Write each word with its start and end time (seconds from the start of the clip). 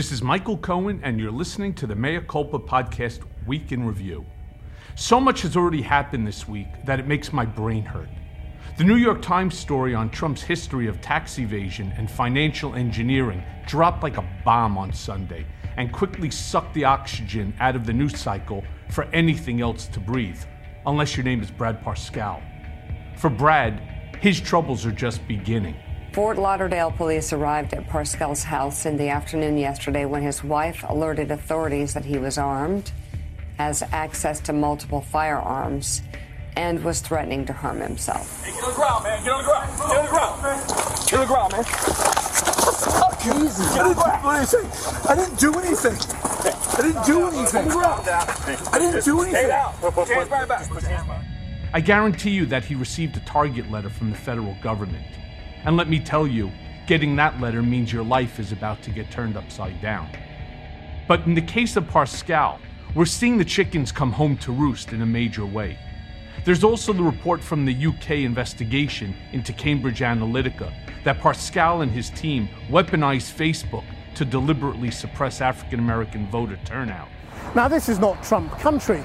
This 0.00 0.12
is 0.12 0.22
Michael 0.22 0.56
Cohen, 0.56 0.98
and 1.02 1.20
you're 1.20 1.30
listening 1.30 1.74
to 1.74 1.86
the 1.86 1.94
Mea 1.94 2.20
Culpa 2.26 2.58
Podcast 2.58 3.20
Week 3.46 3.70
in 3.70 3.86
Review. 3.86 4.24
So 4.94 5.20
much 5.20 5.42
has 5.42 5.58
already 5.58 5.82
happened 5.82 6.26
this 6.26 6.48
week 6.48 6.68
that 6.86 6.98
it 6.98 7.06
makes 7.06 7.34
my 7.34 7.44
brain 7.44 7.84
hurt. 7.84 8.08
The 8.78 8.84
New 8.84 8.96
York 8.96 9.20
Times 9.20 9.58
story 9.58 9.94
on 9.94 10.08
Trump's 10.08 10.40
history 10.40 10.86
of 10.86 11.02
tax 11.02 11.38
evasion 11.38 11.92
and 11.98 12.10
financial 12.10 12.74
engineering 12.76 13.42
dropped 13.66 14.02
like 14.02 14.16
a 14.16 14.26
bomb 14.42 14.78
on 14.78 14.90
Sunday 14.90 15.44
and 15.76 15.92
quickly 15.92 16.30
sucked 16.30 16.72
the 16.72 16.86
oxygen 16.86 17.52
out 17.60 17.76
of 17.76 17.84
the 17.84 17.92
news 17.92 18.18
cycle 18.18 18.64
for 18.88 19.04
anything 19.12 19.60
else 19.60 19.86
to 19.88 20.00
breathe, 20.00 20.42
unless 20.86 21.14
your 21.14 21.24
name 21.24 21.42
is 21.42 21.50
Brad 21.50 21.84
Parscale. 21.84 22.42
For 23.18 23.28
Brad, 23.28 24.16
his 24.18 24.40
troubles 24.40 24.86
are 24.86 24.92
just 24.92 25.28
beginning. 25.28 25.76
Fort 26.12 26.38
Lauderdale 26.38 26.90
police 26.90 27.32
arrived 27.32 27.72
at 27.72 27.86
Parscale's 27.88 28.42
house 28.42 28.84
in 28.84 28.96
the 28.96 29.08
afternoon 29.10 29.56
yesterday 29.56 30.06
when 30.06 30.22
his 30.22 30.42
wife 30.42 30.84
alerted 30.88 31.30
authorities 31.30 31.94
that 31.94 32.04
he 32.04 32.18
was 32.18 32.36
armed, 32.36 32.90
has 33.58 33.84
access 33.92 34.40
to 34.40 34.52
multiple 34.52 35.02
firearms, 35.02 36.02
and 36.56 36.82
was 36.82 37.00
threatening 37.00 37.46
to 37.46 37.52
harm 37.52 37.80
himself. 37.80 38.44
Hey, 38.44 38.50
get 38.50 38.64
on 38.64 38.70
the 38.70 38.74
ground, 38.74 39.04
man. 39.04 39.22
Get 39.22 39.32
on 39.32 39.44
the 39.44 39.48
ground. 39.48 39.70
Get 39.78 39.98
on 39.98 40.04
the 40.04 40.10
ground. 40.10 40.42
Get 41.06 41.14
on 41.14 41.20
the 41.20 41.26
ground, 41.26 41.52
man. 41.52 41.64
Oh, 42.92 43.44
easy. 43.44 43.62
Get 43.72 43.80
on 43.80 43.88
the 43.90 43.94
ground. 43.94 44.24
What 44.24 44.32
did 44.34 44.40
I 44.40 44.44
say? 44.44 44.64
I 45.08 45.14
didn't 45.14 45.38
do 45.38 45.54
anything. 45.60 45.96
I 46.74 46.82
didn't 46.82 47.06
do 47.06 47.26
anything. 47.28 47.70
I 47.70 48.78
didn't 48.78 49.04
do 49.04 49.20
anything. 49.20 49.34
Stay 49.36 49.46
down. 49.46 49.72
Put 49.74 50.08
your 50.08 50.16
hands 50.16 50.28
behind 50.28 50.48
back. 50.48 50.68
Put 50.68 50.82
your 50.82 50.90
hands 50.90 51.06
behind. 51.06 51.26
I 51.72 51.80
guarantee 51.80 52.30
you 52.30 52.46
that 52.46 52.64
he 52.64 52.74
received 52.74 53.16
a 53.16 53.20
target 53.20 53.70
letter 53.70 53.90
from 53.90 54.10
the 54.10 54.16
federal 54.16 54.56
government. 54.60 55.06
And 55.64 55.76
let 55.76 55.88
me 55.88 56.00
tell 56.00 56.26
you, 56.26 56.50
getting 56.86 57.16
that 57.16 57.40
letter 57.40 57.62
means 57.62 57.92
your 57.92 58.04
life 58.04 58.38
is 58.38 58.52
about 58.52 58.82
to 58.82 58.90
get 58.90 59.10
turned 59.10 59.36
upside 59.36 59.80
down. 59.82 60.08
But 61.06 61.26
in 61.26 61.34
the 61.34 61.42
case 61.42 61.76
of 61.76 61.84
Parscale, 61.84 62.58
we're 62.94 63.04
seeing 63.04 63.36
the 63.36 63.44
chickens 63.44 63.92
come 63.92 64.12
home 64.12 64.36
to 64.38 64.52
roost 64.52 64.92
in 64.92 65.02
a 65.02 65.06
major 65.06 65.44
way. 65.44 65.78
There's 66.44 66.64
also 66.64 66.92
the 66.92 67.02
report 67.02 67.42
from 67.42 67.64
the 67.64 67.86
UK 67.86 68.10
investigation 68.10 69.14
into 69.32 69.52
Cambridge 69.52 70.00
Analytica 70.00 70.72
that 71.04 71.20
Parscale 71.20 71.82
and 71.82 71.92
his 71.92 72.10
team 72.10 72.48
weaponized 72.68 73.34
Facebook 73.34 73.84
to 74.14 74.24
deliberately 74.24 74.90
suppress 74.90 75.40
African 75.40 75.78
American 75.78 76.26
voter 76.30 76.58
turnout. 76.64 77.08
Now, 77.54 77.68
this 77.68 77.88
is 77.88 77.98
not 77.98 78.22
Trump 78.24 78.52
country, 78.58 79.02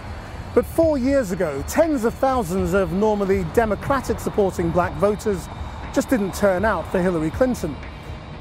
but 0.53 0.65
four 0.65 0.97
years 0.97 1.31
ago, 1.31 1.63
tens 1.67 2.05
of 2.05 2.13
thousands 2.13 2.73
of 2.73 2.93
normally 2.93 3.45
Democratic 3.53 4.19
supporting 4.19 4.69
black 4.71 4.93
voters 4.93 5.47
just 5.95 6.09
didn't 6.09 6.35
turn 6.35 6.65
out 6.65 6.85
for 6.91 7.01
Hillary 7.01 7.31
Clinton. 7.31 7.73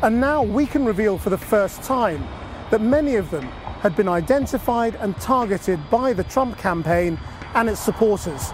And 0.02 0.20
now 0.20 0.42
we 0.42 0.66
can 0.66 0.84
reveal 0.84 1.16
for 1.16 1.30
the 1.30 1.38
first 1.38 1.82
time 1.84 2.26
that 2.72 2.80
many 2.80 3.14
of 3.14 3.30
them 3.30 3.44
had 3.80 3.94
been 3.94 4.08
identified 4.08 4.96
and 4.96 5.16
targeted 5.20 5.78
by 5.88 6.12
the 6.12 6.24
Trump 6.24 6.58
campaign 6.58 7.16
and 7.54 7.68
its 7.68 7.78
supporters. 7.78 8.50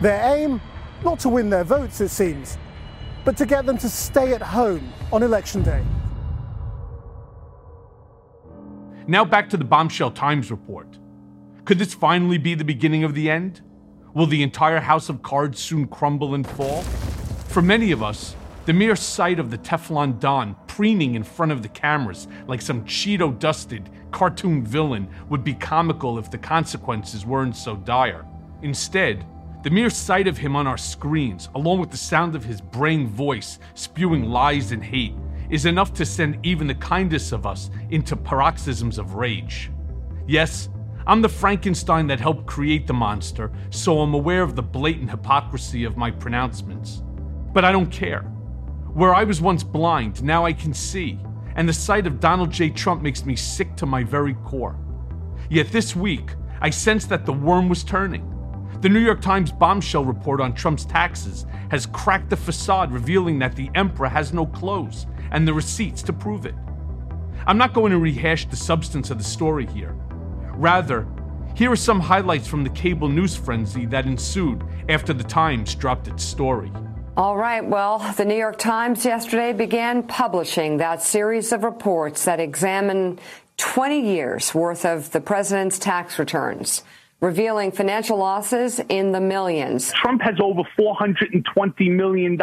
Their 0.00 0.22
aim? 0.36 0.60
Not 1.04 1.18
to 1.20 1.28
win 1.28 1.50
their 1.50 1.64
votes, 1.64 2.00
it 2.00 2.10
seems, 2.10 2.58
but 3.24 3.36
to 3.38 3.46
get 3.46 3.66
them 3.66 3.76
to 3.78 3.88
stay 3.88 4.32
at 4.34 4.42
home 4.42 4.92
on 5.12 5.24
election 5.24 5.64
day. 5.64 5.84
Now 9.08 9.24
back 9.24 9.50
to 9.50 9.56
the 9.56 9.64
Bombshell 9.64 10.12
Times 10.12 10.52
report. 10.52 10.98
Could 11.64 11.80
this 11.80 11.92
finally 11.92 12.38
be 12.38 12.54
the 12.54 12.64
beginning 12.64 13.02
of 13.02 13.14
the 13.14 13.30
end? 13.30 13.62
Will 14.14 14.26
the 14.26 14.44
entire 14.44 14.80
house 14.80 15.08
of 15.08 15.22
cards 15.22 15.58
soon 15.58 15.88
crumble 15.88 16.34
and 16.34 16.46
fall? 16.46 16.84
For 17.48 17.62
many 17.62 17.92
of 17.92 18.02
us, 18.02 18.36
the 18.66 18.74
mere 18.74 18.94
sight 18.94 19.38
of 19.38 19.50
the 19.50 19.56
Teflon 19.56 20.20
Don 20.20 20.54
preening 20.66 21.14
in 21.14 21.22
front 21.22 21.50
of 21.50 21.62
the 21.62 21.68
cameras 21.70 22.28
like 22.46 22.60
some 22.60 22.84
Cheeto 22.84 23.36
dusted 23.38 23.88
cartoon 24.10 24.62
villain 24.62 25.08
would 25.30 25.44
be 25.44 25.54
comical 25.54 26.18
if 26.18 26.30
the 26.30 26.36
consequences 26.36 27.24
weren't 27.24 27.56
so 27.56 27.76
dire. 27.76 28.26
Instead, 28.60 29.24
the 29.62 29.70
mere 29.70 29.88
sight 29.88 30.28
of 30.28 30.36
him 30.36 30.56
on 30.56 30.66
our 30.66 30.76
screens, 30.76 31.48
along 31.54 31.80
with 31.80 31.90
the 31.90 31.96
sound 31.96 32.36
of 32.36 32.44
his 32.44 32.60
brain 32.60 33.08
voice 33.08 33.58
spewing 33.72 34.24
lies 34.24 34.70
and 34.72 34.84
hate, 34.84 35.14
is 35.48 35.64
enough 35.64 35.94
to 35.94 36.04
send 36.04 36.44
even 36.44 36.66
the 36.66 36.74
kindest 36.74 37.32
of 37.32 37.46
us 37.46 37.70
into 37.88 38.14
paroxysms 38.14 38.98
of 38.98 39.14
rage. 39.14 39.70
Yes, 40.26 40.68
I'm 41.06 41.22
the 41.22 41.30
Frankenstein 41.30 42.06
that 42.08 42.20
helped 42.20 42.44
create 42.44 42.86
the 42.86 42.92
monster, 42.92 43.50
so 43.70 44.00
I'm 44.00 44.12
aware 44.12 44.42
of 44.42 44.54
the 44.54 44.62
blatant 44.62 45.10
hypocrisy 45.10 45.84
of 45.84 45.96
my 45.96 46.10
pronouncements. 46.10 47.02
But 47.58 47.64
I 47.64 47.72
don't 47.72 47.90
care. 47.90 48.20
Where 48.94 49.16
I 49.16 49.24
was 49.24 49.40
once 49.40 49.64
blind, 49.64 50.22
now 50.22 50.44
I 50.46 50.52
can 50.52 50.72
see, 50.72 51.18
and 51.56 51.68
the 51.68 51.72
sight 51.72 52.06
of 52.06 52.20
Donald 52.20 52.52
J. 52.52 52.70
Trump 52.70 53.02
makes 53.02 53.24
me 53.24 53.34
sick 53.34 53.74
to 53.78 53.84
my 53.84 54.04
very 54.04 54.34
core. 54.44 54.78
Yet 55.50 55.72
this 55.72 55.96
week, 55.96 56.30
I 56.60 56.70
sensed 56.70 57.08
that 57.08 57.26
the 57.26 57.32
worm 57.32 57.68
was 57.68 57.82
turning. 57.82 58.32
The 58.80 58.88
New 58.88 59.00
York 59.00 59.20
Times 59.20 59.50
bombshell 59.50 60.04
report 60.04 60.40
on 60.40 60.54
Trump's 60.54 60.84
taxes 60.84 61.46
has 61.72 61.86
cracked 61.86 62.30
the 62.30 62.36
facade, 62.36 62.92
revealing 62.92 63.40
that 63.40 63.56
the 63.56 63.72
emperor 63.74 64.08
has 64.08 64.32
no 64.32 64.46
clothes 64.46 65.06
and 65.32 65.48
the 65.48 65.52
receipts 65.52 66.00
to 66.02 66.12
prove 66.12 66.46
it. 66.46 66.54
I'm 67.44 67.58
not 67.58 67.74
going 67.74 67.90
to 67.90 67.98
rehash 67.98 68.46
the 68.46 68.54
substance 68.54 69.10
of 69.10 69.18
the 69.18 69.24
story 69.24 69.66
here. 69.66 69.96
Rather, 70.52 71.08
here 71.56 71.72
are 71.72 71.76
some 71.76 71.98
highlights 71.98 72.46
from 72.46 72.62
the 72.62 72.70
cable 72.70 73.08
news 73.08 73.34
frenzy 73.34 73.84
that 73.86 74.06
ensued 74.06 74.62
after 74.88 75.12
the 75.12 75.24
Times 75.24 75.74
dropped 75.74 76.06
its 76.06 76.22
story. 76.22 76.70
All 77.18 77.36
right, 77.36 77.66
well, 77.66 77.98
the 78.16 78.24
New 78.24 78.36
York 78.36 78.58
Times 78.58 79.04
yesterday 79.04 79.52
began 79.52 80.04
publishing 80.04 80.76
that 80.76 81.02
series 81.02 81.50
of 81.50 81.64
reports 81.64 82.26
that 82.26 82.38
examine 82.38 83.18
20 83.56 84.00
years 84.00 84.54
worth 84.54 84.84
of 84.84 85.10
the 85.10 85.20
president's 85.20 85.80
tax 85.80 86.20
returns, 86.20 86.84
revealing 87.20 87.72
financial 87.72 88.18
losses 88.18 88.80
in 88.88 89.10
the 89.10 89.20
millions. 89.20 89.92
Trump 89.94 90.22
has 90.22 90.36
over 90.40 90.62
$420 90.78 91.90
million 91.90 92.38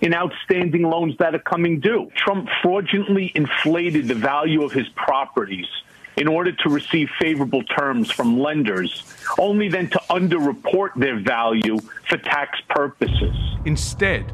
in 0.00 0.14
outstanding 0.14 0.82
loans 0.82 1.14
that 1.20 1.36
are 1.36 1.38
coming 1.38 1.78
due. 1.78 2.10
Trump 2.16 2.48
fraudulently 2.60 3.30
inflated 3.36 4.08
the 4.08 4.16
value 4.16 4.64
of 4.64 4.72
his 4.72 4.88
properties 4.96 5.68
in 6.16 6.28
order 6.28 6.52
to 6.52 6.68
receive 6.68 7.08
favorable 7.20 7.62
terms 7.62 8.10
from 8.10 8.38
lenders, 8.38 9.02
only 9.38 9.68
then 9.68 9.88
to 9.90 10.00
underreport 10.10 10.90
their 10.96 11.18
value 11.18 11.78
for 12.08 12.18
tax 12.18 12.60
purposes. 12.68 13.34
Instead, 13.64 14.32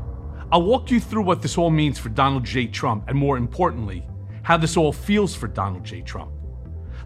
I'll 0.50 0.62
walk 0.62 0.90
you 0.90 0.98
through 0.98 1.22
what 1.22 1.42
this 1.42 1.58
all 1.58 1.70
means 1.70 1.98
for 1.98 2.08
Donald 2.08 2.44
J. 2.44 2.66
Trump, 2.66 3.04
and 3.08 3.16
more 3.16 3.36
importantly, 3.36 4.06
how 4.42 4.56
this 4.56 4.76
all 4.76 4.92
feels 4.92 5.34
for 5.34 5.46
Donald 5.46 5.84
J. 5.84 6.00
Trump. 6.00 6.32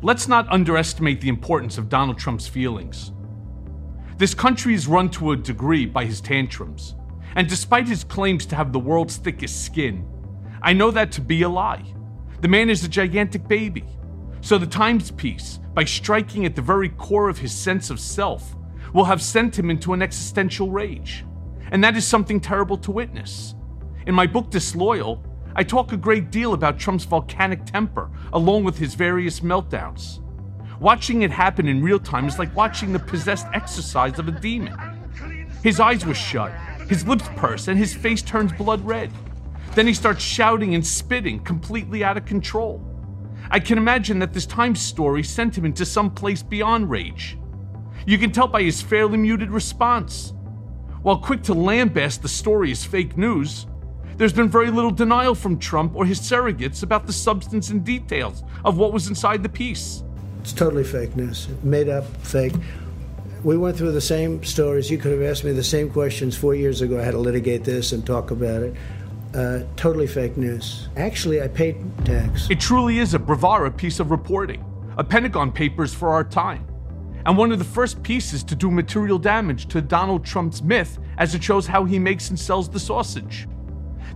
Let's 0.00 0.28
not 0.28 0.48
underestimate 0.48 1.20
the 1.20 1.28
importance 1.28 1.76
of 1.76 1.88
Donald 1.88 2.18
Trump's 2.18 2.46
feelings. 2.46 3.12
This 4.16 4.34
country 4.34 4.74
is 4.74 4.86
run 4.86 5.10
to 5.10 5.32
a 5.32 5.36
degree 5.36 5.86
by 5.86 6.04
his 6.04 6.20
tantrums, 6.20 6.94
and 7.34 7.48
despite 7.48 7.88
his 7.88 8.04
claims 8.04 8.46
to 8.46 8.56
have 8.56 8.72
the 8.72 8.78
world's 8.78 9.16
thickest 9.16 9.64
skin, 9.64 10.06
I 10.62 10.72
know 10.72 10.90
that 10.92 11.10
to 11.12 11.20
be 11.20 11.42
a 11.42 11.48
lie. 11.48 11.84
The 12.40 12.48
man 12.48 12.70
is 12.70 12.84
a 12.84 12.88
gigantic 12.88 13.48
baby. 13.48 13.84
So 14.42 14.58
the 14.58 14.66
Times 14.66 15.12
piece, 15.12 15.60
by 15.72 15.84
striking 15.84 16.44
at 16.44 16.56
the 16.56 16.62
very 16.62 16.88
core 16.88 17.28
of 17.28 17.38
his 17.38 17.52
sense 17.52 17.90
of 17.90 18.00
self, 18.00 18.56
will 18.92 19.04
have 19.04 19.22
sent 19.22 19.56
him 19.56 19.70
into 19.70 19.92
an 19.92 20.02
existential 20.02 20.68
rage. 20.68 21.24
And 21.70 21.82
that 21.84 21.96
is 21.96 22.04
something 22.04 22.40
terrible 22.40 22.76
to 22.78 22.90
witness. 22.90 23.54
In 24.04 24.16
my 24.16 24.26
book 24.26 24.50
Disloyal, 24.50 25.24
I 25.54 25.62
talk 25.62 25.92
a 25.92 25.96
great 25.96 26.32
deal 26.32 26.54
about 26.54 26.76
Trump's 26.76 27.04
volcanic 27.04 27.64
temper, 27.66 28.10
along 28.32 28.64
with 28.64 28.76
his 28.76 28.94
various 28.94 29.40
meltdowns. 29.40 30.18
Watching 30.80 31.22
it 31.22 31.30
happen 31.30 31.68
in 31.68 31.80
real 31.80 32.00
time 32.00 32.26
is 32.26 32.40
like 32.40 32.54
watching 32.56 32.92
the 32.92 32.98
possessed 32.98 33.46
exercise 33.54 34.18
of 34.18 34.26
a 34.26 34.32
demon. 34.32 34.76
His 35.62 35.78
eyes 35.78 36.04
were 36.04 36.14
shut, 36.14 36.52
his 36.88 37.06
lips 37.06 37.28
purse, 37.36 37.68
and 37.68 37.78
his 37.78 37.94
face 37.94 38.22
turns 38.22 38.52
blood 38.52 38.84
red. 38.84 39.12
Then 39.76 39.86
he 39.86 39.94
starts 39.94 40.24
shouting 40.24 40.74
and 40.74 40.84
spitting, 40.84 41.38
completely 41.44 42.02
out 42.02 42.16
of 42.16 42.24
control. 42.24 42.84
I 43.52 43.60
can 43.60 43.76
imagine 43.76 44.18
that 44.20 44.32
this 44.32 44.46
Times 44.46 44.80
story 44.80 45.22
sent 45.22 45.58
him 45.58 45.66
into 45.66 45.84
some 45.84 46.10
place 46.10 46.42
beyond 46.42 46.88
rage. 46.88 47.36
You 48.06 48.16
can 48.16 48.32
tell 48.32 48.48
by 48.48 48.62
his 48.62 48.80
fairly 48.80 49.18
muted 49.18 49.50
response. 49.50 50.32
While 51.02 51.18
quick 51.18 51.42
to 51.42 51.54
lambast 51.54 52.22
the 52.22 52.28
story 52.28 52.72
as 52.72 52.82
fake 52.82 53.18
news, 53.18 53.66
there's 54.16 54.32
been 54.32 54.48
very 54.48 54.70
little 54.70 54.90
denial 54.90 55.34
from 55.34 55.58
Trump 55.58 55.94
or 55.94 56.06
his 56.06 56.18
surrogates 56.18 56.82
about 56.82 57.06
the 57.06 57.12
substance 57.12 57.68
and 57.68 57.84
details 57.84 58.42
of 58.64 58.78
what 58.78 58.90
was 58.90 59.08
inside 59.08 59.42
the 59.42 59.50
piece. 59.50 60.02
It's 60.40 60.54
totally 60.54 60.84
fake 60.84 61.14
news, 61.14 61.46
made 61.62 61.90
up, 61.90 62.06
fake. 62.24 62.54
We 63.44 63.58
went 63.58 63.76
through 63.76 63.92
the 63.92 64.00
same 64.00 64.42
stories. 64.44 64.90
You 64.90 64.96
could 64.96 65.12
have 65.12 65.22
asked 65.22 65.44
me 65.44 65.52
the 65.52 65.62
same 65.62 65.90
questions 65.90 66.34
four 66.34 66.54
years 66.54 66.80
ago. 66.80 66.98
I 66.98 67.02
had 67.02 67.10
to 67.10 67.18
litigate 67.18 67.64
this 67.64 67.92
and 67.92 68.06
talk 68.06 68.30
about 68.30 68.62
it. 68.62 68.74
Uh, 69.34 69.60
totally 69.76 70.06
fake 70.06 70.36
news. 70.36 70.88
Actually, 70.96 71.40
I 71.42 71.48
paid 71.48 71.76
tax. 72.04 72.50
It 72.50 72.60
truly 72.60 72.98
is 72.98 73.14
a 73.14 73.18
bravura 73.18 73.70
piece 73.70 73.98
of 73.98 74.10
reporting, 74.10 74.62
a 74.98 75.04
Pentagon 75.04 75.50
Papers 75.50 75.94
for 75.94 76.10
our 76.10 76.22
time, 76.22 76.66
and 77.24 77.38
one 77.38 77.50
of 77.50 77.58
the 77.58 77.64
first 77.64 78.02
pieces 78.02 78.44
to 78.44 78.54
do 78.54 78.70
material 78.70 79.18
damage 79.18 79.68
to 79.68 79.80
Donald 79.80 80.24
Trump's 80.24 80.60
myth 80.60 80.98
as 81.16 81.34
it 81.34 81.42
shows 81.42 81.66
how 81.66 81.84
he 81.84 81.98
makes 81.98 82.28
and 82.28 82.38
sells 82.38 82.68
the 82.68 82.80
sausage. 82.80 83.48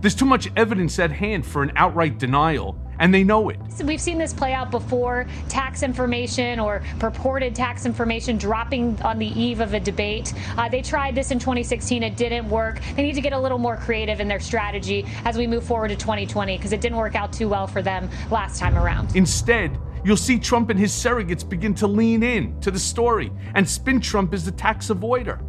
There's 0.01 0.13
too 0.13 0.25
much 0.25 0.49
evidence 0.55 0.99
at 0.99 1.11
hand 1.11 1.45
for 1.45 1.63
an 1.63 1.71
outright 1.75 2.19
denial, 2.19 2.79
and 2.99 3.13
they 3.13 3.23
know 3.23 3.49
it. 3.49 3.59
We've 3.83 4.01
seen 4.01 4.17
this 4.17 4.33
play 4.33 4.53
out 4.53 4.71
before 4.71 5.27
tax 5.49 5.83
information 5.83 6.59
or 6.59 6.81
purported 6.99 7.55
tax 7.55 7.85
information 7.85 8.37
dropping 8.37 9.01
on 9.01 9.19
the 9.19 9.27
eve 9.39 9.59
of 9.59 9.73
a 9.73 9.79
debate. 9.79 10.33
Uh, 10.57 10.69
they 10.69 10.81
tried 10.81 11.15
this 11.15 11.31
in 11.31 11.39
2016, 11.39 12.03
it 12.03 12.17
didn't 12.17 12.49
work. 12.49 12.79
They 12.95 13.03
need 13.03 13.15
to 13.15 13.21
get 13.21 13.33
a 13.33 13.39
little 13.39 13.57
more 13.57 13.77
creative 13.77 14.19
in 14.19 14.27
their 14.27 14.39
strategy 14.39 15.05
as 15.25 15.37
we 15.37 15.47
move 15.47 15.63
forward 15.63 15.89
to 15.89 15.95
2020 15.95 16.57
because 16.57 16.73
it 16.73 16.81
didn't 16.81 16.97
work 16.97 17.15
out 17.15 17.31
too 17.31 17.49
well 17.49 17.67
for 17.67 17.81
them 17.81 18.09
last 18.31 18.59
time 18.59 18.77
around. 18.77 19.15
Instead, 19.15 19.77
you'll 20.03 20.17
see 20.17 20.39
Trump 20.39 20.69
and 20.69 20.79
his 20.79 20.91
surrogates 20.91 21.47
begin 21.47 21.73
to 21.75 21.87
lean 21.87 22.23
in 22.23 22.59
to 22.61 22.71
the 22.71 22.79
story 22.79 23.31
and 23.55 23.67
spin 23.67 23.99
Trump 23.99 24.33
as 24.33 24.45
the 24.45 24.51
tax 24.51 24.87
avoider. 24.87 25.43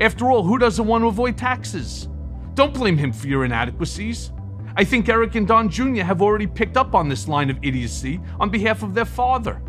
After 0.00 0.30
all, 0.30 0.44
who 0.44 0.58
doesn't 0.58 0.86
want 0.86 1.02
to 1.02 1.08
avoid 1.08 1.36
taxes? 1.36 2.08
Don't 2.54 2.72
blame 2.72 2.96
him 2.96 3.12
for 3.12 3.26
your 3.26 3.44
inadequacies. 3.44 4.32
I 4.78 4.84
think 4.84 5.08
Eric 5.08 5.34
and 5.34 5.44
Don 5.44 5.68
Jr. 5.68 6.04
have 6.04 6.22
already 6.22 6.46
picked 6.46 6.76
up 6.76 6.94
on 6.94 7.08
this 7.08 7.26
line 7.26 7.50
of 7.50 7.58
idiocy 7.62 8.20
on 8.38 8.48
behalf 8.48 8.84
of 8.84 8.94
their 8.94 9.04
father. 9.04 9.60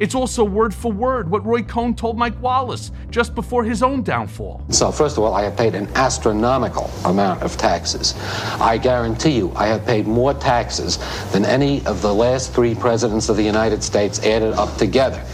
It's 0.00 0.16
also 0.16 0.42
word 0.42 0.74
for 0.74 0.90
word 0.90 1.30
what 1.30 1.46
Roy 1.46 1.62
Cohn 1.62 1.94
told 1.94 2.18
Mike 2.18 2.42
Wallace 2.42 2.90
just 3.08 3.36
before 3.36 3.62
his 3.62 3.84
own 3.84 4.02
downfall. 4.02 4.64
So, 4.68 4.90
first 4.90 5.16
of 5.16 5.22
all, 5.22 5.32
I 5.32 5.44
have 5.44 5.56
paid 5.56 5.76
an 5.76 5.86
astronomical 5.94 6.90
amount 7.04 7.42
of 7.42 7.56
taxes. 7.56 8.16
I 8.60 8.78
guarantee 8.78 9.36
you, 9.36 9.52
I 9.54 9.68
have 9.68 9.86
paid 9.86 10.08
more 10.08 10.34
taxes 10.34 10.98
than 11.30 11.44
any 11.44 11.86
of 11.86 12.02
the 12.02 12.12
last 12.12 12.52
three 12.52 12.74
presidents 12.74 13.28
of 13.28 13.36
the 13.36 13.44
United 13.44 13.84
States 13.84 14.18
added 14.24 14.54
up 14.54 14.76
together. 14.76 15.24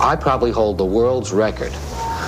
I 0.00 0.16
probably 0.16 0.50
hold 0.50 0.78
the 0.78 0.84
world's 0.84 1.32
record 1.32 1.72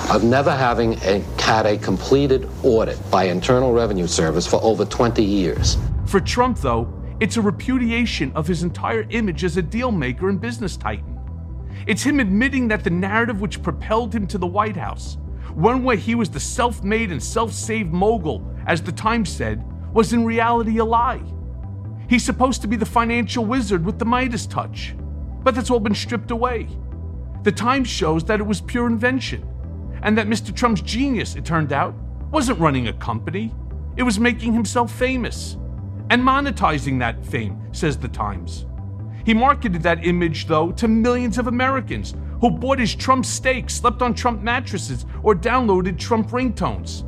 of 0.09 0.23
never 0.23 0.55
having 0.55 0.93
a, 1.03 1.19
had 1.41 1.65
a 1.65 1.77
completed 1.77 2.49
audit 2.63 2.97
by 3.11 3.25
Internal 3.25 3.73
Revenue 3.73 4.07
Service 4.07 4.47
for 4.47 4.63
over 4.63 4.85
20 4.85 5.21
years. 5.21 5.77
For 6.11 6.19
Trump, 6.19 6.57
though, 6.57 6.93
it's 7.21 7.37
a 7.37 7.41
repudiation 7.41 8.33
of 8.33 8.45
his 8.45 8.63
entire 8.63 9.07
image 9.11 9.45
as 9.45 9.55
a 9.55 9.63
dealmaker 9.63 10.27
and 10.27 10.41
business 10.41 10.75
titan. 10.75 11.17
It's 11.87 12.03
him 12.03 12.19
admitting 12.19 12.67
that 12.67 12.83
the 12.83 12.89
narrative 12.89 13.39
which 13.39 13.63
propelled 13.63 14.13
him 14.13 14.27
to 14.27 14.37
the 14.37 14.45
White 14.45 14.75
House, 14.75 15.17
one 15.53 15.85
where 15.85 15.95
he 15.95 16.15
was 16.15 16.29
the 16.29 16.37
self 16.37 16.83
made 16.83 17.13
and 17.13 17.23
self 17.23 17.53
saved 17.53 17.93
mogul, 17.93 18.45
as 18.67 18.81
the 18.81 18.91
Times 18.91 19.29
said, 19.29 19.63
was 19.93 20.11
in 20.11 20.25
reality 20.25 20.79
a 20.79 20.83
lie. 20.83 21.23
He's 22.09 22.25
supposed 22.25 22.61
to 22.63 22.67
be 22.67 22.75
the 22.75 22.85
financial 22.85 23.45
wizard 23.45 23.85
with 23.85 23.97
the 23.97 24.03
Midas 24.03 24.45
touch, 24.45 24.93
but 25.43 25.55
that's 25.55 25.69
all 25.69 25.79
been 25.79 25.95
stripped 25.95 26.31
away. 26.31 26.67
The 27.43 27.53
Times 27.53 27.87
shows 27.87 28.25
that 28.25 28.41
it 28.41 28.45
was 28.45 28.59
pure 28.59 28.87
invention, 28.87 29.47
and 30.03 30.17
that 30.17 30.27
Mr. 30.27 30.53
Trump's 30.53 30.81
genius, 30.81 31.37
it 31.37 31.45
turned 31.45 31.71
out, 31.71 31.95
wasn't 32.31 32.59
running 32.59 32.89
a 32.89 32.93
company, 32.93 33.55
it 33.95 34.03
was 34.03 34.19
making 34.19 34.51
himself 34.51 34.91
famous 34.91 35.55
and 36.11 36.21
monetizing 36.21 36.99
that 36.99 37.25
fame, 37.25 37.57
says 37.71 37.97
The 37.97 38.09
Times. 38.09 38.65
He 39.25 39.33
marketed 39.33 39.81
that 39.83 40.05
image, 40.05 40.45
though, 40.45 40.73
to 40.73 40.89
millions 40.89 41.37
of 41.37 41.47
Americans 41.47 42.15
who 42.41 42.51
bought 42.51 42.79
his 42.79 42.93
Trump 42.93 43.25
steak, 43.25 43.69
slept 43.69 44.01
on 44.01 44.13
Trump 44.13 44.41
mattresses, 44.41 45.05
or 45.23 45.33
downloaded 45.33 45.97
Trump 45.97 46.29
ringtones. 46.31 47.07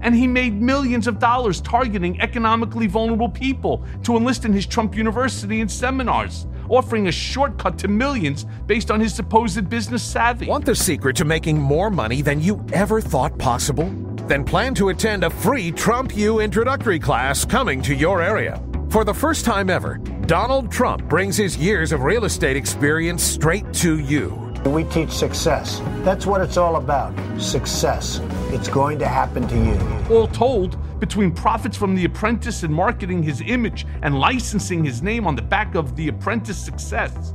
And 0.00 0.16
he 0.16 0.26
made 0.26 0.60
millions 0.60 1.06
of 1.06 1.20
dollars 1.20 1.60
targeting 1.60 2.20
economically 2.20 2.88
vulnerable 2.88 3.28
people 3.28 3.84
to 4.02 4.16
enlist 4.16 4.44
in 4.44 4.52
his 4.52 4.66
Trump 4.66 4.96
University 4.96 5.60
and 5.60 5.70
seminars, 5.70 6.48
offering 6.68 7.06
a 7.06 7.12
shortcut 7.12 7.78
to 7.78 7.88
millions 7.88 8.46
based 8.66 8.90
on 8.90 8.98
his 8.98 9.14
supposed 9.14 9.68
business 9.68 10.02
savvy. 10.02 10.46
Want 10.46 10.66
the 10.66 10.74
secret 10.74 11.14
to 11.16 11.24
making 11.24 11.60
more 11.60 11.88
money 11.88 12.20
than 12.20 12.40
you 12.40 12.66
ever 12.72 13.00
thought 13.00 13.38
possible? 13.38 14.03
Then 14.26 14.42
plan 14.42 14.74
to 14.76 14.88
attend 14.88 15.22
a 15.22 15.28
free 15.28 15.70
Trump 15.70 16.16
U 16.16 16.40
introductory 16.40 16.98
class 16.98 17.44
coming 17.44 17.82
to 17.82 17.94
your 17.94 18.22
area. 18.22 18.62
For 18.88 19.04
the 19.04 19.12
first 19.12 19.44
time 19.44 19.68
ever, 19.68 19.98
Donald 20.26 20.70
Trump 20.72 21.08
brings 21.08 21.36
his 21.36 21.56
years 21.58 21.92
of 21.92 22.02
real 22.02 22.24
estate 22.24 22.56
experience 22.56 23.22
straight 23.22 23.70
to 23.74 23.98
you. 23.98 24.30
We 24.64 24.84
teach 24.84 25.10
success. 25.10 25.82
That's 26.04 26.24
what 26.24 26.40
it's 26.40 26.56
all 26.56 26.76
about 26.76 27.12
success. 27.38 28.22
It's 28.48 28.68
going 28.68 28.98
to 29.00 29.06
happen 29.06 29.46
to 29.48 29.56
you. 29.56 30.16
All 30.16 30.26
told, 30.28 30.78
between 31.00 31.30
profits 31.30 31.76
from 31.76 31.94
The 31.94 32.06
Apprentice 32.06 32.62
and 32.62 32.72
marketing 32.72 33.22
his 33.22 33.42
image 33.42 33.86
and 34.00 34.18
licensing 34.18 34.82
his 34.82 35.02
name 35.02 35.26
on 35.26 35.36
the 35.36 35.42
back 35.42 35.74
of 35.74 35.96
The 35.96 36.08
Apprentice 36.08 36.56
success, 36.56 37.34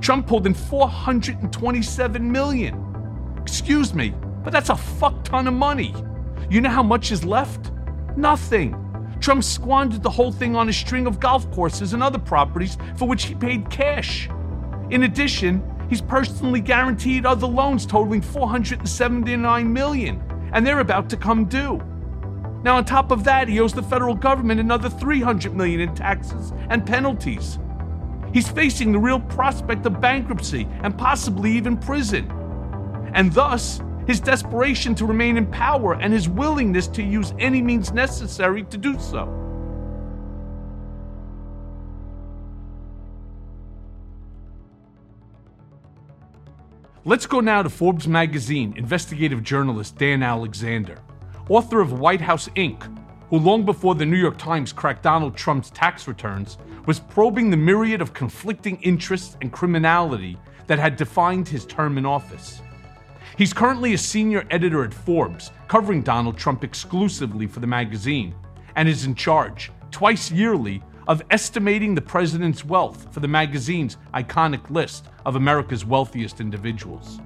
Trump 0.00 0.28
pulled 0.28 0.46
in 0.46 0.54
427 0.54 2.30
million. 2.30 3.40
Excuse 3.42 3.92
me, 3.92 4.14
but 4.44 4.52
that's 4.52 4.68
a 4.68 4.76
fuck 4.76 5.24
ton 5.24 5.48
of 5.48 5.54
money. 5.54 5.92
You 6.50 6.62
know 6.62 6.70
how 6.70 6.82
much 6.82 7.12
is 7.12 7.24
left? 7.24 7.70
Nothing. 8.16 8.74
Trump 9.20 9.44
squandered 9.44 10.02
the 10.02 10.10
whole 10.10 10.32
thing 10.32 10.56
on 10.56 10.70
a 10.70 10.72
string 10.72 11.06
of 11.06 11.20
golf 11.20 11.50
courses 11.50 11.92
and 11.92 12.02
other 12.02 12.18
properties 12.18 12.78
for 12.96 13.06
which 13.06 13.24
he 13.24 13.34
paid 13.34 13.68
cash. 13.68 14.30
In 14.88 15.02
addition, 15.02 15.62
he's 15.90 16.00
personally 16.00 16.60
guaranteed 16.60 17.26
other 17.26 17.46
loans 17.46 17.84
totaling 17.84 18.22
479 18.22 19.72
million, 19.72 20.22
and 20.54 20.66
they're 20.66 20.80
about 20.80 21.10
to 21.10 21.18
come 21.18 21.44
due. 21.44 21.82
Now 22.62 22.76
on 22.76 22.86
top 22.86 23.10
of 23.10 23.24
that, 23.24 23.48
he 23.48 23.60
owes 23.60 23.74
the 23.74 23.82
federal 23.82 24.14
government 24.14 24.58
another 24.58 24.88
300 24.88 25.54
million 25.54 25.80
in 25.80 25.94
taxes 25.94 26.54
and 26.70 26.86
penalties. 26.86 27.58
He's 28.32 28.48
facing 28.48 28.92
the 28.92 28.98
real 28.98 29.20
prospect 29.20 29.84
of 29.84 30.00
bankruptcy 30.00 30.66
and 30.82 30.96
possibly 30.96 31.52
even 31.52 31.76
prison. 31.76 32.30
And 33.14 33.32
thus, 33.32 33.80
his 34.08 34.20
desperation 34.20 34.94
to 34.94 35.04
remain 35.04 35.36
in 35.36 35.46
power, 35.46 35.92
and 35.92 36.14
his 36.14 36.30
willingness 36.30 36.88
to 36.88 37.02
use 37.02 37.34
any 37.38 37.60
means 37.60 37.92
necessary 37.92 38.64
to 38.64 38.78
do 38.78 38.98
so. 38.98 39.26
Let's 47.04 47.26
go 47.26 47.40
now 47.40 47.62
to 47.62 47.68
Forbes 47.68 48.08
magazine 48.08 48.72
investigative 48.78 49.42
journalist 49.42 49.98
Dan 49.98 50.22
Alexander, 50.22 50.98
author 51.50 51.82
of 51.82 52.00
White 52.00 52.22
House 52.22 52.48
Inc., 52.56 52.82
who 53.28 53.36
long 53.36 53.66
before 53.66 53.94
the 53.94 54.06
New 54.06 54.16
York 54.16 54.38
Times 54.38 54.72
cracked 54.72 55.02
Donald 55.02 55.36
Trump's 55.36 55.68
tax 55.68 56.08
returns 56.08 56.56
was 56.86 56.98
probing 56.98 57.50
the 57.50 57.58
myriad 57.58 58.00
of 58.00 58.14
conflicting 58.14 58.80
interests 58.80 59.36
and 59.42 59.52
criminality 59.52 60.38
that 60.66 60.78
had 60.78 60.96
defined 60.96 61.46
his 61.46 61.66
term 61.66 61.98
in 61.98 62.06
office. 62.06 62.62
He's 63.38 63.52
currently 63.52 63.94
a 63.94 63.98
senior 63.98 64.44
editor 64.50 64.82
at 64.82 64.92
Forbes, 64.92 65.52
covering 65.68 66.02
Donald 66.02 66.36
Trump 66.36 66.64
exclusively 66.64 67.46
for 67.46 67.60
the 67.60 67.68
magazine, 67.68 68.34
and 68.74 68.88
is 68.88 69.04
in 69.04 69.14
charge, 69.14 69.70
twice 69.92 70.32
yearly, 70.32 70.82
of 71.06 71.22
estimating 71.30 71.94
the 71.94 72.00
president's 72.00 72.64
wealth 72.64 73.14
for 73.14 73.20
the 73.20 73.28
magazine's 73.28 73.96
iconic 74.12 74.68
list 74.70 75.06
of 75.24 75.36
America's 75.36 75.84
wealthiest 75.84 76.40
individuals. 76.40 77.20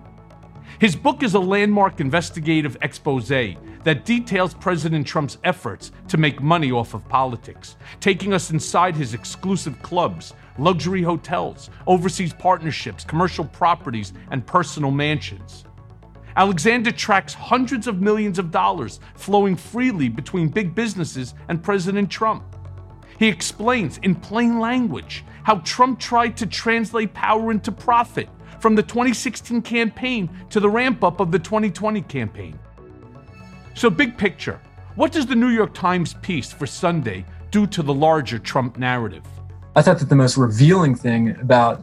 His 0.81 0.95
book 0.95 1.23
is 1.23 1.33
a 1.33 1.40
landmark 1.40 1.99
investigative 1.99 2.76
expose 2.83 3.28
that 3.28 4.04
details 4.04 4.52
President 4.52 5.07
Trump's 5.07 5.38
efforts 5.45 5.92
to 6.09 6.19
make 6.19 6.42
money 6.42 6.71
off 6.73 6.92
of 6.92 7.09
politics, 7.09 7.76
taking 8.00 8.35
us 8.35 8.50
inside 8.50 8.95
his 8.95 9.14
exclusive 9.14 9.81
clubs, 9.81 10.35
luxury 10.59 11.02
hotels, 11.02 11.71
overseas 11.87 12.35
partnerships, 12.35 13.02
commercial 13.02 13.47
properties, 13.47 14.12
and 14.31 14.47
personal 14.47 14.90
mansions. 14.90 15.64
Alexander 16.37 16.91
tracks 16.91 17.35
hundreds 17.35 17.87
of 17.87 18.01
millions 18.01 18.39
of 18.39 18.51
dollars 18.51 19.01
flowing 19.15 19.57
freely 19.57 20.09
between 20.09 20.49
big 20.49 20.75
businesses 20.75 21.35
and 21.49 21.62
President 21.62 22.11
Trump. 22.11 22.45
He 23.19 23.29
explains 23.29 23.99
in 23.99 24.15
plain 24.15 24.59
language 24.59 25.25
how 25.45 25.57
Trump 25.59 25.99
tried 25.99 26.37
to 26.39 26.47
translate 26.47 27.12
power 27.12 27.51
into 27.51 27.71
profit 27.71 28.29
from 28.61 28.75
the 28.75 28.83
2016 28.83 29.61
campaign 29.62 30.31
to 30.51 30.61
the 30.61 30.71
ramp 30.71 31.05
up 31.05 31.21
of 31.21 31.31
the 31.31 31.39
2020 31.39 32.01
campaign. 32.03 32.59
So, 33.75 33.91
big 33.91 34.17
picture, 34.17 34.61
what 34.95 35.12
does 35.12 35.27
the 35.27 35.35
New 35.35 35.49
York 35.49 35.75
Times 35.75 36.15
piece 36.23 36.53
for 36.53 36.67
Sunday 36.67 37.25
do 37.51 37.67
to 37.67 37.83
the 37.83 37.93
larger 37.93 38.39
Trump 38.39 38.79
narrative? 38.79 39.25
I 39.75 39.83
thought 39.83 39.99
that 39.99 40.09
the 40.09 40.17
most 40.17 40.37
revealing 40.37 40.95
thing 40.95 41.31
about 41.41 41.83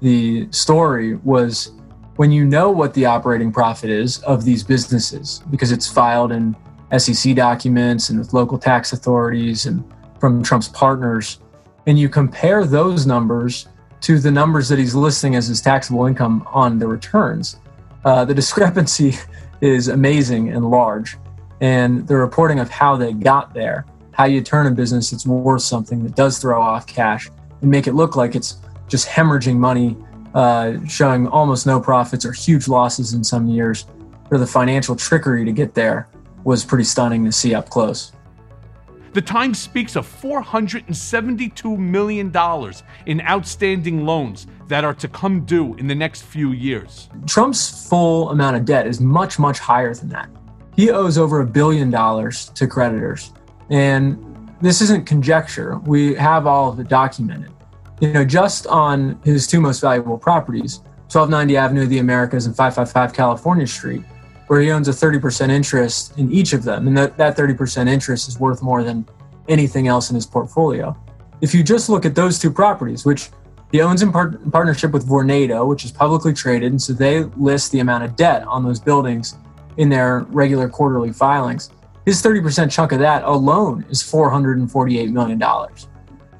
the 0.00 0.48
story 0.50 1.14
was 1.16 1.72
when 2.18 2.32
you 2.32 2.44
know 2.44 2.68
what 2.68 2.92
the 2.94 3.06
operating 3.06 3.52
profit 3.52 3.88
is 3.88 4.18
of 4.24 4.44
these 4.44 4.64
businesses, 4.64 5.40
because 5.52 5.70
it's 5.70 5.86
filed 5.86 6.32
in 6.32 6.56
SEC 6.98 7.36
documents 7.36 8.10
and 8.10 8.18
with 8.18 8.32
local 8.32 8.58
tax 8.58 8.92
authorities 8.92 9.66
and 9.66 9.84
from 10.18 10.42
Trump's 10.42 10.66
partners, 10.66 11.38
and 11.86 11.96
you 11.96 12.08
compare 12.08 12.64
those 12.64 13.06
numbers 13.06 13.68
to 14.00 14.18
the 14.18 14.32
numbers 14.32 14.68
that 14.68 14.80
he's 14.80 14.96
listing 14.96 15.36
as 15.36 15.46
his 15.46 15.60
taxable 15.60 16.06
income 16.06 16.44
on 16.48 16.76
the 16.80 16.88
returns, 16.88 17.60
uh, 18.04 18.24
the 18.24 18.34
discrepancy 18.42 19.14
is 19.60 19.86
amazing 19.86 20.48
and 20.48 20.68
large. 20.68 21.16
And 21.60 22.04
the 22.08 22.16
reporting 22.16 22.58
of 22.58 22.68
how 22.68 22.96
they 22.96 23.12
got 23.12 23.54
there, 23.54 23.86
how 24.10 24.24
you 24.24 24.40
turn 24.40 24.66
a 24.66 24.72
business 24.72 25.12
that's 25.12 25.24
worth 25.24 25.62
something 25.62 26.02
that 26.02 26.16
does 26.16 26.40
throw 26.40 26.60
off 26.60 26.84
cash 26.84 27.30
and 27.62 27.70
make 27.70 27.86
it 27.86 27.92
look 27.92 28.16
like 28.16 28.34
it's 28.34 28.56
just 28.88 29.06
hemorrhaging 29.06 29.56
money 29.56 29.96
uh, 30.34 30.74
showing 30.86 31.26
almost 31.28 31.66
no 31.66 31.80
profits 31.80 32.24
or 32.24 32.32
huge 32.32 32.68
losses 32.68 33.14
in 33.14 33.24
some 33.24 33.48
years, 33.48 33.86
for 34.28 34.38
the 34.38 34.46
financial 34.46 34.94
trickery 34.94 35.44
to 35.44 35.52
get 35.52 35.74
there 35.74 36.08
was 36.44 36.64
pretty 36.64 36.84
stunning 36.84 37.24
to 37.24 37.32
see 37.32 37.54
up 37.54 37.70
close. 37.70 38.12
The 39.12 39.22
Times 39.22 39.58
speaks 39.58 39.96
of 39.96 40.06
$472 40.06 41.78
million 41.78 42.32
in 43.06 43.20
outstanding 43.22 44.04
loans 44.04 44.46
that 44.68 44.84
are 44.84 44.94
to 44.94 45.08
come 45.08 45.44
due 45.44 45.74
in 45.76 45.86
the 45.86 45.94
next 45.94 46.22
few 46.22 46.52
years. 46.52 47.08
Trump's 47.26 47.88
full 47.88 48.30
amount 48.30 48.56
of 48.56 48.64
debt 48.64 48.86
is 48.86 49.00
much, 49.00 49.38
much 49.38 49.58
higher 49.58 49.94
than 49.94 50.10
that. 50.10 50.28
He 50.76 50.90
owes 50.90 51.18
over 51.18 51.40
a 51.40 51.46
billion 51.46 51.90
dollars 51.90 52.50
to 52.50 52.66
creditors. 52.66 53.32
And 53.70 54.22
this 54.60 54.80
isn't 54.82 55.06
conjecture. 55.06 55.78
We 55.78 56.14
have 56.14 56.46
all 56.46 56.70
of 56.70 56.78
it 56.78 56.88
documented. 56.88 57.52
You 58.00 58.12
know, 58.12 58.24
just 58.24 58.66
on 58.66 59.20
his 59.24 59.46
two 59.46 59.60
most 59.60 59.80
valuable 59.80 60.18
properties, 60.18 60.80
1290 61.10 61.56
Avenue 61.56 61.82
of 61.82 61.88
the 61.88 61.98
Americas 61.98 62.46
and 62.46 62.54
555 62.54 63.12
California 63.12 63.66
Street, 63.66 64.02
where 64.46 64.60
he 64.60 64.70
owns 64.70 64.88
a 64.88 64.92
30% 64.92 65.50
interest 65.50 66.16
in 66.18 66.30
each 66.30 66.52
of 66.52 66.62
them. 66.62 66.86
And 66.86 66.96
that, 66.96 67.16
that 67.16 67.36
30% 67.36 67.88
interest 67.88 68.28
is 68.28 68.38
worth 68.38 68.62
more 68.62 68.84
than 68.84 69.06
anything 69.48 69.88
else 69.88 70.10
in 70.10 70.14
his 70.14 70.26
portfolio. 70.26 70.96
If 71.40 71.54
you 71.54 71.62
just 71.62 71.88
look 71.88 72.04
at 72.04 72.14
those 72.14 72.38
two 72.38 72.50
properties, 72.50 73.04
which 73.04 73.30
he 73.72 73.80
owns 73.80 74.02
in, 74.02 74.12
part- 74.12 74.40
in 74.40 74.50
partnership 74.50 74.92
with 74.92 75.06
Vornado, 75.06 75.66
which 75.66 75.84
is 75.84 75.92
publicly 75.92 76.32
traded, 76.32 76.70
and 76.70 76.80
so 76.80 76.92
they 76.92 77.24
list 77.36 77.72
the 77.72 77.80
amount 77.80 78.04
of 78.04 78.16
debt 78.16 78.44
on 78.44 78.64
those 78.64 78.80
buildings 78.80 79.36
in 79.76 79.88
their 79.88 80.20
regular 80.30 80.68
quarterly 80.68 81.12
filings. 81.12 81.70
His 82.04 82.22
30% 82.22 82.70
chunk 82.70 82.92
of 82.92 83.00
that 83.00 83.22
alone 83.24 83.84
is 83.90 84.02
$448 84.02 85.12
million. 85.12 85.42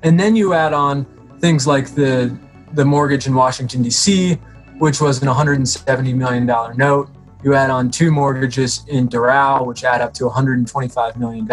And 0.03 0.19
then 0.19 0.37
you 0.37 0.55
add 0.55 0.73
on 0.73 1.07
things 1.41 1.67
like 1.67 1.95
the, 1.95 2.37
the 2.73 2.85
mortgage 2.85 3.27
in 3.27 3.35
Washington, 3.35 3.83
D.C., 3.83 4.35
which 4.79 5.01
was 5.01 5.23
an 5.23 5.29
$170 5.29 6.15
million 6.15 6.47
note. 6.47 7.11
You 7.43 7.55
add 7.55 7.71
on 7.71 7.91
two 7.91 8.11
mortgages 8.11 8.85
in 8.89 9.09
Doral, 9.09 9.67
which 9.67 9.85
add 9.85 10.01
up 10.01 10.13
to 10.15 10.25
$125 10.25 11.17
million. 11.17 11.47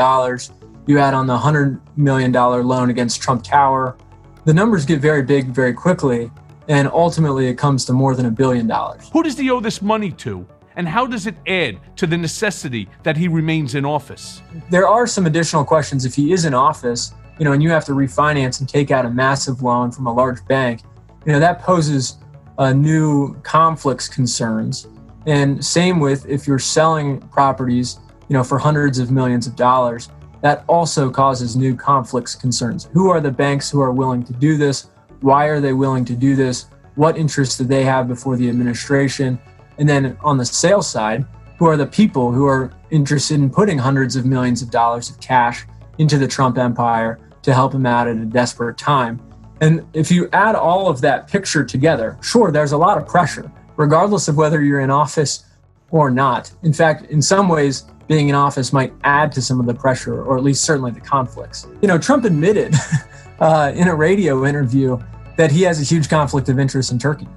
You 0.87 0.99
add 0.99 1.13
on 1.13 1.27
the 1.27 1.37
$100 1.37 1.79
million 1.95 2.31
loan 2.31 2.89
against 2.89 3.21
Trump 3.21 3.43
Tower. 3.43 3.97
The 4.45 4.53
numbers 4.53 4.85
get 4.85 4.99
very 4.99 5.23
big 5.23 5.47
very 5.47 5.73
quickly, 5.73 6.31
and 6.67 6.87
ultimately 6.87 7.47
it 7.47 7.55
comes 7.55 7.85
to 7.85 7.93
more 7.93 8.15
than 8.15 8.27
a 8.27 8.31
billion 8.31 8.67
dollars. 8.67 9.09
Who 9.11 9.23
does 9.23 9.37
he 9.37 9.49
owe 9.49 9.59
this 9.59 9.81
money 9.81 10.11
to? 10.11 10.45
And 10.75 10.87
how 10.87 11.07
does 11.07 11.25
it 11.25 11.35
add 11.47 11.79
to 11.95 12.05
the 12.05 12.17
necessity 12.17 12.89
that 13.03 13.15
he 13.15 13.27
remains 13.27 13.75
in 13.75 13.85
office? 13.85 14.41
There 14.69 14.87
are 14.87 15.07
some 15.07 15.25
additional 15.25 15.63
questions 15.63 16.05
if 16.05 16.15
he 16.15 16.33
is 16.33 16.45
in 16.45 16.53
office, 16.53 17.13
you 17.37 17.45
know, 17.45 17.51
and 17.51 17.61
you 17.61 17.69
have 17.69 17.85
to 17.85 17.91
refinance 17.91 18.59
and 18.59 18.69
take 18.69 18.91
out 18.91 19.05
a 19.05 19.09
massive 19.09 19.61
loan 19.61 19.91
from 19.91 20.07
a 20.07 20.13
large 20.13 20.45
bank, 20.45 20.81
you 21.25 21.31
know, 21.31 21.39
that 21.39 21.61
poses 21.61 22.17
uh, 22.57 22.71
new 22.71 23.35
conflicts 23.41 24.07
concerns. 24.07 24.87
And 25.25 25.63
same 25.63 25.99
with 25.99 26.25
if 26.27 26.47
you're 26.47 26.59
selling 26.59 27.19
properties, 27.19 27.99
you 28.29 28.33
know, 28.33 28.43
for 28.43 28.57
hundreds 28.57 28.99
of 28.99 29.11
millions 29.11 29.47
of 29.47 29.55
dollars, 29.55 30.09
that 30.41 30.63
also 30.67 31.09
causes 31.09 31.55
new 31.55 31.75
conflicts 31.75 32.35
concerns. 32.35 32.87
Who 32.93 33.09
are 33.09 33.19
the 33.19 33.31
banks 33.31 33.69
who 33.69 33.81
are 33.81 33.91
willing 33.91 34.23
to 34.23 34.33
do 34.33 34.57
this? 34.57 34.89
Why 35.21 35.45
are 35.45 35.59
they 35.59 35.73
willing 35.73 36.05
to 36.05 36.15
do 36.15 36.35
this? 36.35 36.67
What 36.95 37.17
interests 37.17 37.57
do 37.57 37.63
they 37.63 37.83
have 37.83 38.07
before 38.07 38.37
the 38.37 38.47
administration? 38.47 39.39
And 39.79 39.89
then 39.89 40.17
on 40.23 40.37
the 40.37 40.45
sales 40.45 40.87
side, 40.87 41.25
who 41.57 41.65
are 41.65 41.77
the 41.77 41.87
people 41.87 42.31
who 42.31 42.45
are 42.45 42.71
interested 42.91 43.35
in 43.35 43.49
putting 43.49 43.77
hundreds 43.77 44.15
of 44.15 44.25
millions 44.25 44.61
of 44.61 44.69
dollars 44.69 45.09
of 45.09 45.19
cash 45.19 45.65
into 45.97 46.17
the 46.17 46.27
Trump 46.27 46.57
empire 46.57 47.19
to 47.45 47.53
help 47.53 47.73
him 47.73 47.85
out 47.85 48.07
at 48.07 48.17
a 48.17 48.25
desperate 48.25 48.77
time? 48.77 49.21
And 49.61 49.85
if 49.93 50.11
you 50.11 50.27
add 50.33 50.55
all 50.55 50.89
of 50.89 50.99
that 51.01 51.27
picture 51.27 51.63
together, 51.63 52.17
sure, 52.21 52.51
there's 52.51 52.73
a 52.73 52.77
lot 52.77 52.97
of 52.97 53.07
pressure, 53.07 53.49
regardless 53.77 54.27
of 54.27 54.35
whether 54.35 54.61
you're 54.61 54.81
in 54.81 54.89
office 54.89 55.45
or 55.91 56.11
not. 56.11 56.51
In 56.63 56.73
fact, 56.73 57.09
in 57.09 57.21
some 57.21 57.47
ways, 57.47 57.85
being 58.07 58.29
in 58.29 58.35
office 58.35 58.73
might 58.73 58.93
add 59.03 59.31
to 59.31 59.41
some 59.41 59.59
of 59.59 59.65
the 59.65 59.73
pressure, 59.73 60.23
or 60.23 60.37
at 60.37 60.43
least 60.43 60.63
certainly 60.63 60.91
the 60.91 60.99
conflicts. 60.99 61.67
You 61.81 61.87
know, 61.87 61.97
Trump 61.97 62.25
admitted 62.25 62.73
uh, 63.39 63.71
in 63.75 63.87
a 63.87 63.95
radio 63.95 64.45
interview 64.45 64.99
that 65.37 65.51
he 65.51 65.61
has 65.63 65.79
a 65.79 65.83
huge 65.83 66.09
conflict 66.09 66.49
of 66.49 66.59
interest 66.59 66.91
in 66.91 66.99
Turkey. 66.99 67.27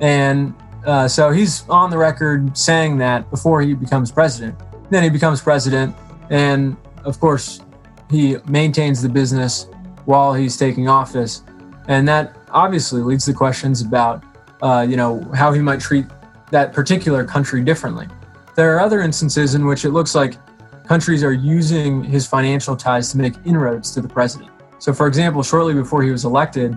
And 0.00 0.54
uh, 0.84 1.08
so 1.08 1.30
he's 1.30 1.66
on 1.68 1.90
the 1.90 1.98
record 1.98 2.56
saying 2.56 2.98
that 2.98 3.30
before 3.30 3.62
he 3.62 3.74
becomes 3.74 4.10
president. 4.10 4.58
Then 4.90 5.02
he 5.02 5.08
becomes 5.08 5.40
president, 5.40 5.96
and 6.30 6.76
of 7.04 7.18
course, 7.18 7.60
he 8.10 8.36
maintains 8.46 9.02
the 9.02 9.08
business 9.08 9.66
while 10.04 10.34
he's 10.34 10.56
taking 10.56 10.88
office, 10.88 11.42
and 11.88 12.06
that 12.08 12.36
obviously 12.50 13.02
leads 13.02 13.24
to 13.26 13.32
questions 13.32 13.80
about, 13.80 14.22
uh, 14.62 14.86
you 14.88 14.96
know, 14.96 15.20
how 15.34 15.52
he 15.52 15.60
might 15.60 15.80
treat 15.80 16.06
that 16.50 16.72
particular 16.72 17.24
country 17.24 17.62
differently. 17.62 18.06
There 18.54 18.76
are 18.76 18.80
other 18.80 19.00
instances 19.00 19.54
in 19.54 19.66
which 19.66 19.84
it 19.84 19.90
looks 19.90 20.14
like 20.14 20.36
countries 20.86 21.24
are 21.24 21.32
using 21.32 22.04
his 22.04 22.26
financial 22.26 22.76
ties 22.76 23.10
to 23.12 23.18
make 23.18 23.34
inroads 23.44 23.92
to 23.94 24.00
the 24.00 24.08
president. 24.08 24.50
So, 24.78 24.92
for 24.92 25.06
example, 25.06 25.42
shortly 25.42 25.74
before 25.74 26.02
he 26.02 26.10
was 26.10 26.24
elected, 26.24 26.76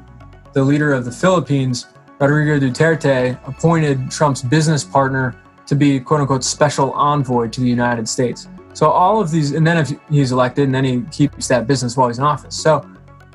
the 0.54 0.64
leader 0.64 0.94
of 0.94 1.06
the 1.06 1.12
Philippines 1.12 1.88
Rodrigo 2.20 2.60
Duterte 2.60 3.38
appointed 3.48 4.10
Trump's 4.10 4.42
business 4.42 4.84
partner 4.84 5.36
to 5.68 5.76
be 5.76 6.00
quote 6.00 6.22
unquote 6.22 6.44
special 6.44 6.92
envoy 6.94 7.48
to 7.50 7.62
the 7.62 7.68
United 7.68 8.10
States. 8.10 8.48
So 8.78 8.92
all 8.92 9.20
of 9.20 9.32
these, 9.32 9.54
and 9.54 9.66
then 9.66 9.80
if 9.80 9.92
he's 10.08 10.32
elected, 10.32 10.66
and 10.66 10.76
then 10.76 10.84
he 10.84 11.02
keeps 11.12 11.48
that 11.48 11.66
business 11.66 11.98
while 11.98 12.10
he's 12.10 12.20
in 12.20 12.24
office. 12.24 12.56
So 12.56 12.88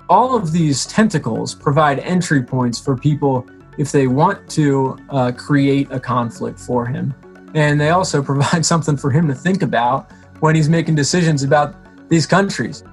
all 0.09 0.37
of 0.37 0.53
these 0.53 0.87
tentacles 0.87 1.53
provide 1.53 1.99
entry 1.99 2.45
points 2.45 2.79
for 2.79 2.97
people 2.97 3.45
if 3.77 3.91
they 3.91 4.07
want 4.07 4.49
to 4.51 4.97
uh, 5.11 5.33
create 5.33 5.91
a 5.91 5.99
conflict 5.99 6.61
for 6.61 6.87
him. 6.87 7.13
And 7.57 7.81
they 7.81 7.91
also 7.91 8.23
provide 8.33 8.65
something 8.65 8.97
for 8.97 9.11
him 9.11 9.27
to 9.27 9.35
think 9.35 9.63
about 9.63 10.13
when 10.39 10.55
he's 10.55 10.69
making 10.69 10.95
decisions 10.95 11.43
about 11.43 11.75
these 12.09 12.25
countries. 12.25 12.85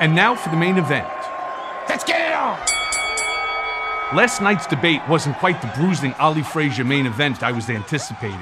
And 0.00 0.12
now 0.12 0.34
for 0.34 0.48
the 0.48 0.56
main 0.56 0.76
event. 0.76 1.13
Last 4.14 4.40
night's 4.40 4.66
debate 4.66 5.00
wasn't 5.08 5.36
quite 5.38 5.60
the 5.60 5.66
bruising 5.76 6.14
Ali 6.20 6.42
Frazier 6.42 6.84
main 6.84 7.04
event 7.06 7.42
I 7.42 7.50
was 7.50 7.68
anticipating. 7.68 8.38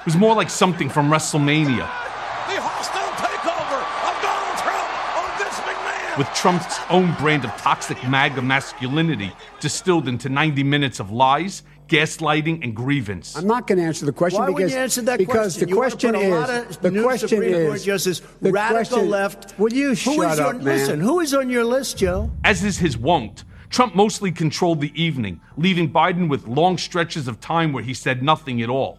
It 0.00 0.04
was 0.04 0.16
more 0.16 0.34
like 0.34 0.50
something 0.50 0.88
from 0.88 1.08
WrestleMania. 1.08 1.76
The 1.76 2.58
hostile 2.60 3.12
takeover 3.22 3.78
of 4.08 4.14
Donald 4.20 4.58
Trump 4.58 4.88
on 5.16 5.38
Vince 5.38 5.60
McMahon! 5.60 6.18
With 6.18 6.26
Trump's 6.34 6.78
own 6.90 7.14
brand 7.20 7.44
of 7.44 7.52
toxic 7.56 8.02
MAGA 8.08 8.42
masculinity 8.42 9.30
distilled 9.60 10.08
into 10.08 10.28
90 10.28 10.64
minutes 10.64 10.98
of 10.98 11.12
lies, 11.12 11.62
gaslighting, 11.86 12.64
and 12.64 12.74
grievance. 12.74 13.36
I'm 13.36 13.46
not 13.46 13.68
going 13.68 13.78
to 13.78 13.84
answer 13.84 14.06
the 14.06 14.12
question 14.12 14.40
Why 14.40 14.46
because 14.48 14.62
would 14.62 14.70
you 14.72 14.78
answer 14.78 15.02
that 15.02 15.18
because 15.18 15.56
question? 15.56 15.60
the 15.66 15.68
You 15.70 15.76
question 15.76 16.12
put 16.14 16.20
a 16.20 16.24
is 16.24 16.30
lot 16.32 16.50
of 16.50 16.80
the 16.82 16.90
new 16.90 17.02
question 17.04 17.28
Supreme 17.28 17.54
is 17.54 17.68
Court 17.68 17.82
justice, 17.82 18.22
the 18.42 18.50
radical 18.50 18.78
question- 18.98 19.10
left. 19.10 19.56
Will 19.58 19.72
you 19.72 19.94
shut 19.94 20.32
is 20.32 20.40
up, 20.40 20.48
on, 20.48 20.64
man? 20.64 20.64
Listen, 20.64 21.00
who 21.00 21.20
is 21.20 21.32
on 21.32 21.48
your 21.48 21.64
list, 21.64 21.96
Joe? 21.98 22.32
As 22.42 22.64
is 22.64 22.78
his 22.78 22.98
wont, 22.98 23.44
Trump 23.70 23.94
mostly 23.94 24.30
controlled 24.30 24.80
the 24.80 24.92
evening, 25.00 25.40
leaving 25.56 25.92
Biden 25.92 26.28
with 26.28 26.46
long 26.46 26.78
stretches 26.78 27.28
of 27.28 27.40
time 27.40 27.72
where 27.72 27.82
he 27.82 27.94
said 27.94 28.22
nothing 28.22 28.62
at 28.62 28.68
all. 28.68 28.98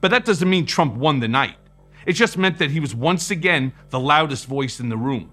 But 0.00 0.10
that 0.10 0.24
doesn't 0.24 0.48
mean 0.48 0.66
Trump 0.66 0.94
won 0.94 1.20
the 1.20 1.28
night. 1.28 1.56
It 2.06 2.12
just 2.12 2.38
meant 2.38 2.58
that 2.58 2.70
he 2.70 2.80
was 2.80 2.94
once 2.94 3.30
again 3.30 3.72
the 3.90 4.00
loudest 4.00 4.46
voice 4.46 4.80
in 4.80 4.88
the 4.88 4.96
room. 4.96 5.30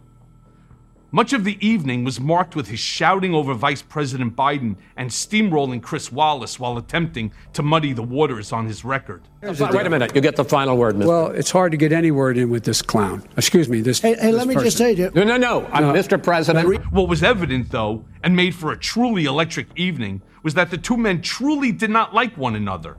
Much 1.15 1.31
of 1.31 1.45
the 1.45 1.57
evening 1.65 2.03
was 2.03 2.19
marked 2.19 2.57
with 2.57 2.67
his 2.67 2.79
shouting 2.81 3.33
over 3.33 3.53
Vice 3.53 3.81
President 3.81 4.35
Biden 4.35 4.75
and 4.97 5.09
steamrolling 5.09 5.81
Chris 5.81 6.11
Wallace 6.11 6.59
while 6.59 6.77
attempting 6.77 7.31
to 7.53 7.63
muddy 7.63 7.93
the 7.93 8.03
waters 8.03 8.51
on 8.51 8.65
his 8.65 8.83
record. 8.83 9.21
Wait 9.41 9.61
a 9.61 9.89
minute. 9.89 10.13
You 10.13 10.19
get 10.19 10.35
the 10.35 10.43
final 10.43 10.75
word, 10.75 10.97
Mr. 10.97 11.05
Well, 11.05 11.27
it's 11.27 11.49
hard 11.49 11.71
to 11.71 11.77
get 11.77 11.93
any 11.93 12.11
word 12.11 12.37
in 12.37 12.49
with 12.49 12.65
this 12.65 12.81
clown. 12.81 13.23
Excuse 13.37 13.69
me. 13.69 13.79
This. 13.79 14.01
Hey, 14.01 14.15
hey 14.15 14.31
this 14.31 14.39
let 14.39 14.47
me 14.49 14.55
person. 14.55 14.65
just 14.65 14.77
say, 14.77 14.93
to 14.93 15.03
you, 15.03 15.11
No, 15.15 15.23
no, 15.23 15.37
no. 15.37 15.65
I'm 15.67 15.85
Mr. 15.85 16.21
President. 16.21 16.83
What 16.91 17.07
was 17.07 17.23
evident, 17.23 17.71
though, 17.71 18.03
and 18.21 18.35
made 18.35 18.53
for 18.53 18.73
a 18.73 18.77
truly 18.77 19.23
electric 19.23 19.67
evening, 19.77 20.21
was 20.43 20.53
that 20.55 20.69
the 20.69 20.77
two 20.77 20.97
men 20.97 21.21
truly 21.21 21.71
did 21.71 21.91
not 21.91 22.13
like 22.13 22.35
one 22.35 22.57
another. 22.57 22.97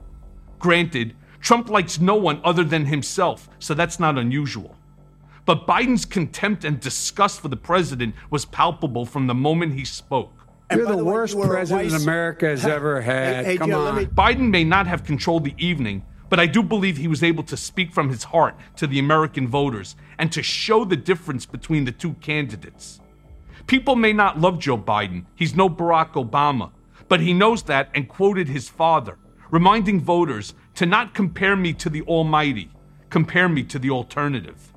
Granted, 0.57 1.15
Trump 1.39 1.69
likes 1.69 1.99
no 1.99 2.15
one 2.15 2.41
other 2.43 2.63
than 2.63 2.85
himself, 2.85 3.47
so 3.59 3.75
that's 3.75 3.99
not 3.99 4.17
unusual. 4.17 4.75
But 5.47 5.65
Biden's 5.65 6.03
contempt 6.05 6.65
and 6.65 6.77
disgust 6.79 7.39
for 7.39 7.47
the 7.47 7.55
president 7.55 8.13
was 8.29 8.43
palpable 8.45 9.05
from 9.05 9.27
the 9.27 9.33
moment 9.33 9.73
he 9.75 9.85
spoke. 9.85 10.33
You're 10.69 10.83
by 10.83 10.91
the, 10.91 10.97
the 10.97 11.03
way, 11.05 11.11
worst 11.13 11.35
you 11.35 11.43
president 11.45 11.89
vice- 11.91 12.03
America 12.03 12.47
has 12.47 12.65
ever 12.65 12.99
had. 13.01 13.45
hey, 13.45 13.57
Come 13.57 13.69
Joe, 13.69 13.85
on. 13.87 13.95
me- 13.95 14.05
Biden 14.07 14.49
may 14.49 14.65
not 14.65 14.87
have 14.87 15.05
controlled 15.05 15.45
the 15.45 15.55
evening, 15.57 16.03
but 16.29 16.41
I 16.41 16.47
do 16.47 16.61
believe 16.61 16.97
he 16.97 17.07
was 17.07 17.23
able 17.23 17.43
to 17.43 17.55
speak 17.55 17.93
from 17.93 18.09
his 18.09 18.25
heart 18.25 18.57
to 18.75 18.85
the 18.87 18.99
American 18.99 19.47
voters 19.47 19.95
and 20.17 20.29
to 20.33 20.43
show 20.43 20.83
the 20.83 20.97
difference 20.97 21.45
between 21.45 21.85
the 21.85 21.93
two 21.93 22.15
candidates. 22.15 22.99
People 23.67 23.95
may 23.95 24.11
not 24.11 24.41
love 24.41 24.59
Joe 24.59 24.77
Biden, 24.77 25.25
he's 25.35 25.55
no 25.55 25.69
Barack 25.69 26.11
Obama, 26.15 26.71
but 27.07 27.21
he 27.21 27.33
knows 27.33 27.63
that 27.63 27.89
and 27.95 28.09
quoted 28.09 28.49
his 28.49 28.67
father, 28.67 29.17
reminding 29.49 30.01
voters 30.01 30.53
to 30.75 30.85
not 30.85 31.13
compare 31.13 31.55
me 31.55 31.71
to 31.71 31.89
the 31.89 32.01
Almighty, 32.01 32.69
compare 33.09 33.47
me 33.47 33.63
to 33.63 33.79
the 33.79 33.89
alternative. 33.91 34.73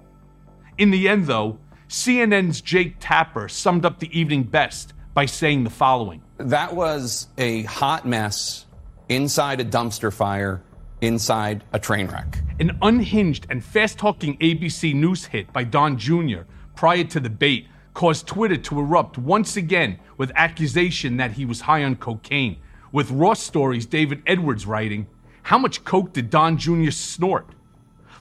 In 0.80 0.90
the 0.90 1.10
end, 1.10 1.26
though, 1.26 1.58
CNN's 1.90 2.62
Jake 2.62 2.94
Tapper 3.00 3.50
summed 3.50 3.84
up 3.84 3.99
the 3.99 4.18
evening 4.18 4.44
best 4.44 4.94
by 5.12 5.26
saying 5.26 5.64
the 5.64 5.68
following. 5.68 6.22
That 6.38 6.75
was 6.75 7.28
a 7.37 7.64
hot 7.64 8.06
mess 8.06 8.64
inside 9.10 9.60
a 9.60 9.64
dumpster 9.66 10.10
fire, 10.10 10.62
inside 11.02 11.64
a 11.75 11.78
train 11.78 12.06
wreck. 12.06 12.38
An 12.60 12.78
unhinged 12.80 13.46
and 13.50 13.62
fast 13.62 13.99
talking 13.99 14.38
ABC 14.38 14.94
News 14.94 15.26
hit 15.26 15.52
by 15.52 15.64
Don 15.64 15.99
Jr. 15.99 16.44
prior 16.75 17.04
to 17.04 17.20
the 17.20 17.28
debate 17.28 17.66
caused 17.92 18.26
Twitter 18.26 18.56
to 18.56 18.80
erupt 18.80 19.18
once 19.18 19.58
again 19.58 19.99
with 20.16 20.32
accusation 20.34 21.18
that 21.18 21.32
he 21.32 21.44
was 21.44 21.60
high 21.60 21.84
on 21.84 21.96
cocaine, 21.96 22.56
with 22.90 23.10
Raw 23.10 23.34
Story's 23.34 23.84
David 23.84 24.22
Edwards 24.26 24.64
writing, 24.64 25.08
How 25.42 25.58
much 25.58 25.84
coke 25.84 26.14
did 26.14 26.30
Don 26.30 26.56
Jr. 26.56 26.90
snort? 26.90 27.49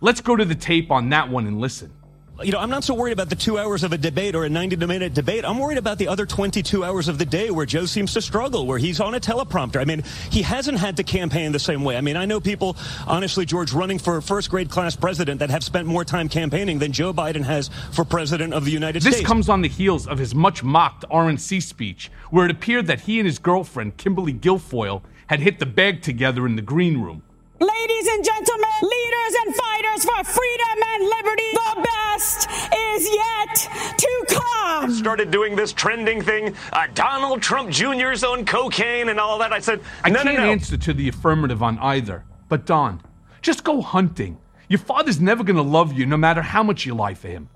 Let's 0.01 0.19
go 0.19 0.35
to 0.35 0.43
the 0.43 0.55
tape 0.55 0.91
on 0.91 1.07
that 1.09 1.29
one 1.29 1.47
and 1.47 1.61
listen. 1.61 1.93
You 2.41 2.53
know, 2.53 2.59
I'm 2.59 2.69
not 2.69 2.85
so 2.85 2.93
worried 2.93 3.11
about 3.11 3.29
the 3.29 3.35
two 3.35 3.57
hours 3.57 3.83
of 3.83 3.91
a 3.91 3.97
debate 3.97 4.33
or 4.33 4.45
a 4.45 4.49
90 4.49 4.77
minute 4.77 5.13
debate. 5.13 5.43
I'm 5.43 5.59
worried 5.59 5.77
about 5.77 5.97
the 5.97 6.07
other 6.07 6.25
22 6.25 6.85
hours 6.85 7.09
of 7.09 7.17
the 7.17 7.25
day 7.25 7.51
where 7.51 7.65
Joe 7.65 7.85
seems 7.85 8.13
to 8.13 8.21
struggle, 8.21 8.65
where 8.65 8.77
he's 8.77 9.01
on 9.01 9.13
a 9.13 9.19
teleprompter. 9.19 9.81
I 9.81 9.83
mean, 9.83 10.03
he 10.31 10.41
hasn't 10.41 10.77
had 10.77 10.95
to 10.97 11.03
campaign 11.03 11.51
the 11.51 11.59
same 11.59 11.83
way. 11.83 11.97
I 11.97 12.01
mean, 12.01 12.15
I 12.15 12.25
know 12.25 12.39
people, 12.39 12.77
honestly, 13.05 13.45
George, 13.45 13.73
running 13.73 13.99
for 13.99 14.21
first 14.21 14.49
grade 14.49 14.69
class 14.69 14.95
president 14.95 15.39
that 15.41 15.49
have 15.49 15.65
spent 15.65 15.85
more 15.85 16.05
time 16.05 16.29
campaigning 16.29 16.79
than 16.79 16.93
Joe 16.93 17.13
Biden 17.13 17.43
has 17.43 17.69
for 17.91 18.05
president 18.05 18.53
of 18.53 18.63
the 18.63 18.71
United 18.71 19.01
This 19.01 19.15
States. 19.15 19.17
This 19.19 19.27
comes 19.27 19.49
on 19.49 19.61
the 19.61 19.67
heels 19.67 20.07
of 20.07 20.17
his 20.17 20.33
much 20.33 20.63
mocked 20.63 21.03
RNC 21.09 21.61
speech, 21.61 22.09
where 22.29 22.45
it 22.45 22.51
appeared 22.51 22.87
that 22.87 23.01
he 23.01 23.19
and 23.19 23.27
his 23.27 23.39
girlfriend, 23.39 23.97
Kimberly 23.97 24.33
Guilfoyle, 24.33 25.01
had 25.27 25.41
hit 25.41 25.59
the 25.59 25.65
bag 25.65 26.01
together 26.01 26.45
in 26.45 26.55
the 26.55 26.61
green 26.61 27.01
room. 27.01 27.21
Ladies 27.59 28.07
and 28.07 28.23
gentlemen, 28.23 28.69
leaders 28.81 29.35
and 29.45 29.53
fighters 29.55 30.05
for 30.05 30.23
freedom 30.23 30.77
and 30.93 31.03
liberty, 31.03 31.51
the 31.51 31.81
best 31.83 32.49
is 32.73 33.13
yet 33.13 33.97
to 33.97 34.25
come. 34.29 34.85
I 34.85 34.93
started 34.97 35.29
doing 35.29 35.57
this 35.57 35.73
trending 35.73 36.21
thing, 36.21 36.55
uh, 36.71 36.87
Donald 36.93 37.41
Trump 37.41 37.69
Jr.'s 37.69 38.23
on 38.23 38.45
cocaine 38.45 39.09
and 39.09 39.19
all 39.19 39.37
that. 39.39 39.51
I 39.51 39.59
said, 39.59 39.81
I 40.05 40.09
no, 40.09 40.23
can't 40.23 40.37
no, 40.37 40.45
no. 40.45 40.51
answer 40.51 40.77
to 40.77 40.93
the 40.93 41.09
affirmative 41.09 41.61
on 41.61 41.77
either. 41.79 42.23
But 42.47 42.65
Don, 42.65 43.01
just 43.41 43.65
go 43.65 43.81
hunting. 43.81 44.37
Your 44.69 44.79
father's 44.79 45.19
never 45.19 45.43
going 45.43 45.57
to 45.57 45.61
love 45.61 45.91
you 45.91 46.05
no 46.05 46.15
matter 46.15 46.41
how 46.41 46.63
much 46.63 46.85
you 46.85 46.95
lie 46.95 47.13
for 47.13 47.27
him. 47.27 47.49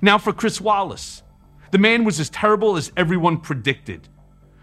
Now 0.00 0.16
for 0.16 0.32
Chris 0.32 0.60
Wallace. 0.60 1.24
The 1.72 1.78
man 1.78 2.04
was 2.04 2.20
as 2.20 2.30
terrible 2.30 2.76
as 2.76 2.92
everyone 2.96 3.38
predicted. 3.38 4.08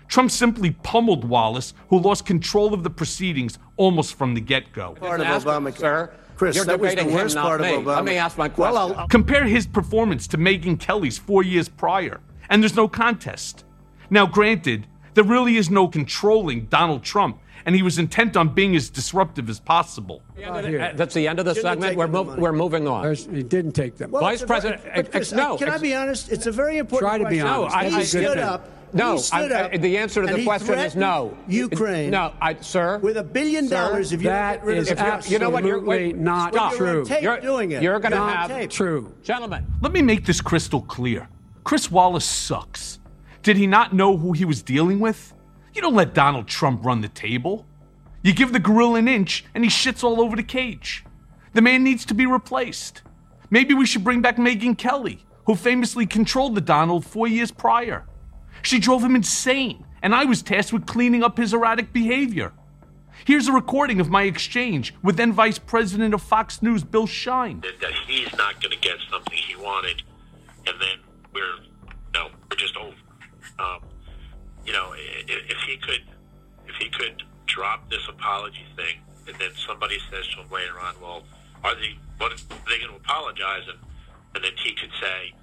Trump 0.08 0.32
simply 0.32 0.72
pummeled 0.72 1.26
Wallace, 1.26 1.74
who 1.90 2.00
lost 2.00 2.26
control 2.26 2.74
of 2.74 2.84
the 2.84 2.90
proceedings 2.90 3.60
almost 3.76 4.16
from 4.16 4.34
the 4.34 4.42
get 4.42 4.72
go. 4.74 4.94
Part 4.94 5.20
of 5.22 5.28
Obamacare. 5.28 5.78
Sir, 5.78 6.14
Chris, 6.36 6.56
you're 6.56 6.66
that 6.66 6.80
was 6.80 6.92
the 6.92 6.96
debating 6.98 7.10
him, 7.14 7.22
worst 7.24 7.36
not 7.36 7.44
part 7.46 7.62
of 7.62 7.68
me. 7.68 7.74
Obama. 7.74 7.96
Let 7.96 8.06
me 8.06 8.16
ask 8.18 8.38
my 8.38 8.48
question. 8.48 8.74
Well, 8.76 8.96
I'll, 8.96 9.08
Compare 9.08 9.46
his 9.46 9.66
performance 9.68 10.28
to 10.28 10.38
Megyn 10.38 10.80
Kelly's 10.80 11.18
four 11.18 11.44
years 11.44 11.68
prior, 11.68 12.22
and 12.50 12.62
there's 12.62 12.76
no 12.76 12.88
contest. 12.88 13.66
Now, 14.10 14.26
granted, 14.28 14.88
there 15.16 15.24
really 15.24 15.58
is 15.58 15.70
no 15.70 15.88
controlling 15.88 16.66
Donald 16.66 17.04
Trump, 17.04 17.40
and 17.66 17.76
he 17.76 17.82
was 17.82 17.98
intent 17.98 18.38
on 18.38 18.50
being 18.50 18.76
as 18.76 18.90
disruptive 18.90 19.50
as 19.50 19.60
possible. 19.60 20.22
Uh, 20.42 20.94
That's 20.94 21.16
the 21.16 21.28
end 21.28 21.40
of 21.40 21.46
the 21.46 21.56
Shouldn't 21.56 21.82
segment. 21.82 21.98
We're, 21.98 22.06
taken 22.06 22.26
the 22.26 22.32
mov- 22.36 22.38
we're 22.40 22.54
moving 22.54 22.88
on. 22.88 23.14
He 23.16 23.42
didn't 23.44 23.72
take 23.74 23.98
them. 23.98 24.12
well, 24.12 24.22
Vice 24.22 24.36
it's 24.36 24.44
a 24.44 24.46
very- 24.46 24.62
President- 24.62 25.12
Chris, 25.12 25.16
ex- 25.16 25.32
no, 25.34 25.56
I- 25.56 25.58
can 25.58 25.70
I 25.70 25.78
be 25.80 25.94
honest? 25.96 26.32
It's 26.32 26.46
a 26.46 26.52
very 26.52 26.78
important 26.78 27.10
Try 27.10 27.18
to 27.18 27.28
be 27.28 27.42
honest. 27.42 27.76
No, 27.76 27.80
I- 27.82 27.90
he 27.90 27.96
I- 27.96 28.04
stood 28.04 28.38
I- 28.38 28.42
up. 28.44 28.70
No, 28.94 29.20
I- 29.34 29.70
I- 29.74 29.78
the 29.78 29.98
answer 29.98 30.26
to 30.26 30.34
the 30.34 30.44
question 30.44 30.80
is 30.80 30.96
no. 30.96 31.38
Ukraine. 31.48 32.10
No, 32.12 32.34
I, 32.42 32.56
sir. 32.62 33.00
With 33.00 33.18
a 33.18 33.24
billion 33.24 33.68
Sir, 33.68 33.76
dollars, 33.76 34.14
if 34.14 34.22
you 34.22 34.30
don't 34.30 34.34
that 34.34 34.56
get 34.60 34.66
rid 34.66 34.78
of 34.78 34.82
is 34.84 34.88
the 34.88 34.94
If 34.94 35.00
you're- 35.00 35.12
press. 35.12 35.32
you 35.32 35.40
know 35.40 35.50
what? 35.50 35.66
You're 35.66 35.82
wait, 35.84 36.18
not 36.18 36.54
stop. 36.54 36.72
You're 36.72 36.78
true. 36.94 37.06
tape 37.06 37.22
You're- 37.22 37.42
doing 37.42 37.72
it. 37.72 37.84
You're 37.84 38.00
going 38.00 38.12
to 38.12 38.18
You're 38.18 38.26
on 38.26 38.34
have 38.36 38.50
tape. 38.50 38.70
True. 38.70 39.14
gentlemen. 39.24 39.66
Let 39.82 39.92
me 39.92 40.02
make 40.02 40.26
this 40.26 40.40
crystal 40.42 40.82
clear. 40.82 41.28
Chris 41.64 41.92
Wallace 41.92 42.26
sucks. 42.26 43.00
Did 43.44 43.58
he 43.58 43.68
not 43.68 43.94
know 43.94 44.18
who 44.18 44.32
he 44.34 44.46
was 44.46 44.62
dealing 44.62 45.00
with? 45.00 45.34
You 45.74 45.82
don't 45.82 45.96
let 45.96 46.14
Donald 46.14 46.48
Trump 46.48 46.86
run 46.86 47.02
the 47.02 47.08
table. 47.10 47.66
You 48.24 48.34
give 48.34 48.52
the 48.54 48.60
gorilla 48.60 49.00
an 49.00 49.08
inch 49.08 49.46
and 49.54 49.64
he 49.64 49.70
shits 49.70 50.04
all 50.04 50.20
over 50.22 50.36
the 50.36 50.44
cage. 50.44 51.06
The 51.54 51.62
man 51.62 51.84
needs 51.84 52.04
to 52.06 52.14
be 52.14 52.26
replaced. 52.26 53.02
Maybe 53.50 53.74
we 53.74 53.86
should 53.86 54.04
bring 54.04 54.22
back 54.22 54.38
Megyn 54.38 54.78
Kelly, 54.78 55.26
who 55.46 55.56
famously 55.56 56.06
controlled 56.06 56.56
the 56.56 56.62
Donald 56.62 57.06
four 57.06 57.28
years 57.28 57.52
prior. 57.52 58.06
She 58.68 58.80
drove 58.80 59.02
him 59.02 59.16
insane, 59.16 59.86
and 60.02 60.14
I 60.14 60.26
was 60.26 60.42
tasked 60.44 60.74
with 60.74 60.86
cleaning 60.86 61.24
up 61.24 61.38
his 61.38 61.54
erratic 61.54 61.94
behavior. 61.94 62.52
Here's 63.24 63.48
a 63.48 63.54
recording 63.54 64.02
of 64.02 64.10
my 64.10 64.24
exchange 64.24 64.94
with 65.02 65.16
then 65.16 65.32
Vice 65.32 65.58
President 65.58 66.14
of 66.14 66.22
Fox 66.22 66.62
News, 66.62 66.84
Bill 66.84 67.08
Shine. 67.08 67.62
that, 67.62 67.94
he's 68.08 68.30
not 68.38 68.62
going 68.62 68.74
to 68.76 68.80
get 68.82 68.98
something 69.10 69.38
he 69.38 69.56
wanted, 69.56 70.04
and 70.68 70.76
then 70.82 70.98
we're 71.34 71.56
no, 72.14 72.28
we're 72.52 72.58
just 72.58 72.76
over. 72.76 72.94
Um, 73.58 73.80
you 74.66 74.74
know, 74.74 74.88
i- 74.92 75.24
i- 75.30 75.46
if 75.48 75.58
he 75.66 75.78
could, 75.78 76.04
if 76.68 76.76
he 76.76 76.90
could 76.90 77.24
drop 77.46 77.90
this 77.90 78.06
apology 78.10 78.66
thing, 78.76 78.98
and 79.30 79.36
then 79.38 79.52
somebody 79.66 79.98
says 80.12 80.28
to 80.36 80.42
him 80.42 80.50
later 80.52 80.78
on, 80.82 80.94
well, 81.02 81.24
are 81.64 81.74
they 81.74 81.98
what 82.18 82.34
are 82.34 82.38
they 82.70 82.80
going 82.80 82.90
to 82.92 82.98
apologize? 82.98 83.64
And 83.70 83.80
and 84.36 84.44
then 84.44 84.52
he 84.62 84.74
could 84.76 84.92
say, 85.00 85.34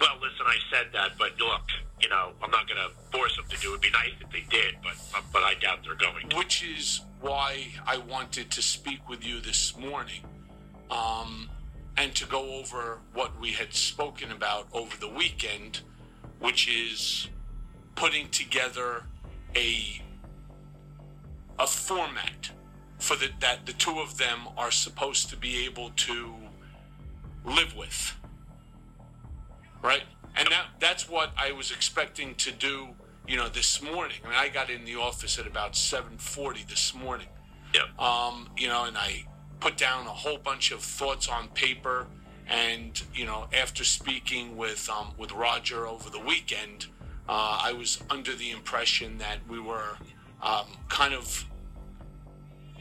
well, 0.00 0.14
listen, 0.16 0.46
I 0.46 0.56
said 0.70 0.86
that, 0.94 1.18
but 1.18 1.38
look, 1.38 1.68
you 2.02 2.08
know, 2.08 2.32
I'm 2.42 2.50
not 2.50 2.68
going 2.68 2.80
to 2.80 2.90
force 3.16 3.36
them 3.36 3.46
to 3.48 3.56
do 3.58 3.68
it. 3.68 3.78
It'd 3.78 3.80
be 3.82 3.90
nice 3.90 4.12
if 4.20 4.30
they 4.30 4.44
did, 4.50 4.76
but 4.82 4.94
but 5.32 5.42
I 5.42 5.54
doubt 5.54 5.80
they're 5.84 5.94
going 5.94 6.28
to. 6.30 6.36
which 6.36 6.64
is 6.64 7.00
why 7.20 7.68
I 7.86 7.98
wanted 7.98 8.50
to 8.50 8.62
speak 8.62 9.08
with 9.08 9.24
you 9.24 9.40
this 9.40 9.76
morning 9.76 10.22
um, 10.90 11.48
and 11.96 12.14
to 12.16 12.26
go 12.26 12.54
over 12.56 13.00
what 13.14 13.38
we 13.40 13.52
had 13.52 13.74
spoken 13.74 14.32
about 14.32 14.66
over 14.72 14.96
the 14.98 15.08
weekend, 15.08 15.80
which 16.40 16.68
is 16.68 17.28
putting 17.94 18.28
together 18.30 19.04
a 19.56 20.02
a 21.58 21.66
format 21.66 22.50
for 22.98 23.16
the, 23.16 23.28
that 23.40 23.66
the 23.66 23.72
two 23.72 23.98
of 24.00 24.18
them 24.18 24.48
are 24.56 24.70
supposed 24.70 25.28
to 25.30 25.36
be 25.36 25.64
able 25.64 25.90
to 25.90 26.34
live 27.44 27.76
with 27.76 28.14
right? 29.82 30.04
And 30.36 30.48
that 30.48 30.66
that's 30.80 31.08
what 31.08 31.32
I 31.36 31.52
was 31.52 31.70
expecting 31.70 32.34
to 32.36 32.50
do, 32.52 32.88
you 33.26 33.36
know, 33.36 33.48
this 33.48 33.82
morning. 33.82 34.16
I 34.24 34.28
mean, 34.28 34.38
I 34.38 34.48
got 34.48 34.70
in 34.70 34.84
the 34.84 34.96
office 34.96 35.38
at 35.38 35.46
about 35.46 35.72
7:40 35.74 36.64
this 36.68 36.94
morning. 36.94 37.28
Yeah. 37.74 37.82
Um, 37.98 38.48
you 38.56 38.68
know, 38.68 38.84
and 38.84 38.96
I 38.98 39.26
put 39.60 39.76
down 39.76 40.06
a 40.06 40.10
whole 40.10 40.38
bunch 40.38 40.70
of 40.72 40.80
thoughts 40.80 41.28
on 41.28 41.48
paper. 41.48 42.06
And 42.48 43.00
you 43.14 43.24
know, 43.24 43.46
after 43.52 43.84
speaking 43.84 44.56
with 44.56 44.88
um, 44.90 45.12
with 45.16 45.32
Roger 45.32 45.86
over 45.86 46.10
the 46.10 46.18
weekend, 46.18 46.86
uh, 47.28 47.60
I 47.62 47.72
was 47.72 48.02
under 48.10 48.34
the 48.34 48.50
impression 48.50 49.18
that 49.18 49.38
we 49.48 49.60
were 49.60 49.96
um, 50.42 50.66
kind 50.88 51.14
of 51.14 51.44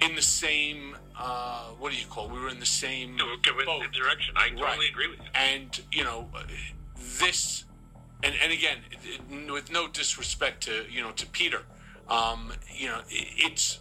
in 0.01 0.15
the 0.15 0.21
same. 0.21 0.95
Uh, 1.17 1.65
what 1.77 1.91
do 1.91 1.97
you 1.99 2.07
call? 2.07 2.25
it? 2.25 2.31
We 2.33 2.39
were 2.39 2.49
in 2.49 2.59
the 2.59 2.65
same 2.65 3.11
We're 3.17 3.37
going 3.37 3.81
in 3.83 3.91
the 3.91 3.97
direction. 3.97 4.33
I 4.35 4.49
totally 4.49 4.63
Right. 4.63 4.89
agree 4.89 5.07
with 5.09 5.19
you. 5.19 5.25
and 5.35 5.79
you 5.91 6.03
know 6.03 6.27
this 7.19 7.65
and, 8.23 8.33
and 8.43 8.51
again 8.51 8.77
it- 8.91 9.51
with 9.51 9.71
no 9.71 9.87
disrespect 9.87 10.63
to 10.63 10.85
you 10.89 11.01
know 11.01 11.11
to 11.11 11.25
peter 11.27 11.61
um, 12.09 12.51
you 12.75 12.87
know 12.87 12.99
it, 13.09 13.27
it's 13.37 13.79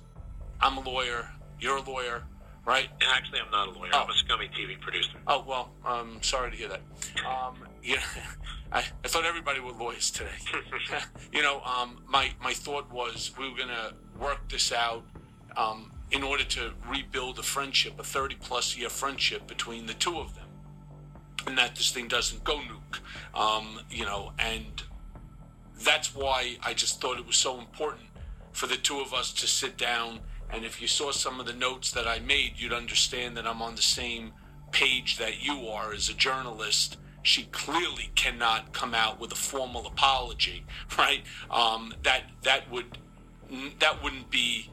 i'm 0.61 0.76
a 0.76 0.80
lawyer 0.80 1.28
you're 1.61 1.76
a 1.78 1.83
lawyer 1.83 2.24
right? 2.66 2.90
And 3.00 3.11
actually, 3.11 3.40
I'm 3.40 3.50
not 3.50 3.68
a 3.68 3.70
lawyer. 3.72 3.90
I'm 3.92 4.09
a 4.09 4.12
scummy 4.14 4.48
TV 4.48 4.78
producer. 4.80 5.16
oh 5.26 5.42
well 5.46 5.72
i'm 5.85 6.22
sorry 6.22 6.50
to 6.50 6.56
hear 6.56 6.68
that. 6.68 6.83
Um, 7.26 7.56
yeah 7.83 8.02
I, 8.72 8.85
I 9.04 9.09
thought 9.09 9.24
everybody 9.24 9.59
were 9.61 9.72
lawyers 9.72 10.11
today. 10.12 10.30
You 11.33 11.42
know 11.42 11.61
um, 11.62 12.02
my 12.09 12.30
my 12.42 12.52
thought 12.52 12.90
was 12.92 13.33
we 13.38 13.48
were 13.50 13.56
gonna 13.56 13.92
work 14.18 14.48
this 14.48 14.72
out 14.72 15.04
um, 15.56 15.90
in 16.12 16.22
order 16.22 16.44
to 16.44 16.72
rebuild 16.88 17.38
a 17.38 17.42
friendship 17.42 17.98
a 17.98 18.04
30 18.04 18.37
plus 18.37 18.76
year 18.76 18.88
friendship 18.90 19.46
between 19.46 19.87
the 19.87 19.94
two 19.94 20.18
of 20.18 20.35
them 20.35 20.46
and 21.46 21.57
that 21.59 21.76
this 21.76 21.90
thing 21.90 22.09
doesn't 22.09 22.44
go 22.44 22.59
nuke. 22.59 23.00
Um, 23.38 23.81
you 23.90 24.05
know, 24.05 24.33
and 24.38 24.83
that's 25.83 26.14
why 26.14 26.57
I 26.62 26.74
just 26.74 27.00
thought 27.00 27.18
it 27.18 27.26
was 27.26 27.37
so 27.37 27.59
important 27.59 28.07
for 28.53 28.66
the 28.66 28.76
two 28.76 29.00
of 29.00 29.14
us 29.14 29.33
to 29.35 29.46
sit 29.46 29.76
down. 29.76 30.20
And 30.53 30.64
if 30.64 30.83
you 30.83 30.88
saw 30.88 31.12
some 31.12 31.40
of 31.40 31.46
the 31.46 31.53
notes 31.53 31.92
that 31.92 32.07
I 32.07 32.18
made, 32.18 32.55
you'd 32.57 32.72
understand 32.72 33.37
that 33.37 33.46
I'm 33.46 33.62
on 33.62 33.76
the 33.76 33.83
same 33.83 34.33
page 34.72 35.18
that 35.18 35.44
you 35.44 35.68
are 35.68 35.92
as 35.92 36.09
a 36.09 36.14
journalist. 36.14 36.96
She 37.22 37.44
clearly 37.44 38.11
cannot 38.14 38.72
come 38.72 38.94
out 38.94 39.20
with 39.20 39.33
a 39.33 39.37
formal 39.37 39.87
apology, 39.87 40.64
right? 40.98 41.22
Um, 41.50 41.94
that 42.03 42.24
that 42.42 42.70
would 42.70 42.98
that 43.79 44.03
wouldn't 44.03 44.31
be 44.31 44.70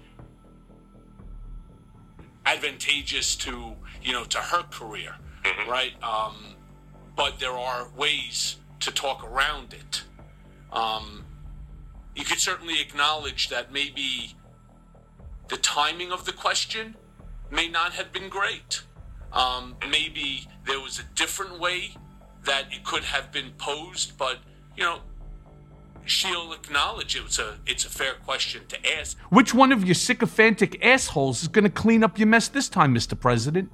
advantageous 2.45 3.35
to 3.35 3.75
you 4.01 4.13
know 4.13 4.23
to 4.25 4.37
her 4.37 4.63
career, 4.63 5.15
right? 5.67 5.91
Um, 6.01 6.55
but 7.17 7.39
there 7.39 7.57
are 7.57 7.89
ways 7.97 8.57
to 8.79 8.91
talk 8.91 9.27
around 9.29 9.73
it. 9.73 10.03
Um, 10.71 11.25
you 12.15 12.23
could 12.23 12.39
certainly 12.39 12.79
acknowledge 12.79 13.49
that 13.49 13.73
maybe 13.73 14.35
the 15.49 15.57
timing 15.57 16.11
of 16.11 16.25
the 16.25 16.31
question 16.31 16.95
may 17.51 17.67
not 17.67 17.93
have 17.93 18.13
been 18.13 18.29
great. 18.29 18.83
Um, 19.33 19.75
maybe 19.89 20.47
there 20.65 20.79
was 20.79 20.99
a 20.99 21.03
different 21.15 21.59
way 21.59 21.95
that 22.45 22.65
it 22.71 22.83
could 22.85 23.03
have 23.03 23.31
been 23.31 23.51
posed, 23.57 24.17
but 24.17 24.37
you 24.75 24.83
know, 24.83 24.99
she'll 26.05 26.53
acknowledge 26.53 27.15
it 27.15 27.23
was 27.23 27.39
a 27.39 27.57
it's 27.65 27.83
a 27.83 27.89
fair 27.89 28.13
question 28.25 28.61
to 28.67 28.77
ask. 28.97 29.17
Which 29.29 29.53
one 29.53 29.71
of 29.71 29.83
your 29.83 29.95
sycophantic 29.95 30.83
assholes 30.85 31.41
is 31.41 31.47
going 31.47 31.63
to 31.63 31.69
clean 31.69 32.03
up 32.03 32.19
your 32.19 32.27
mess 32.27 32.47
this 32.47 32.69
time, 32.69 32.93
Mr. 32.93 33.19
President? 33.19 33.71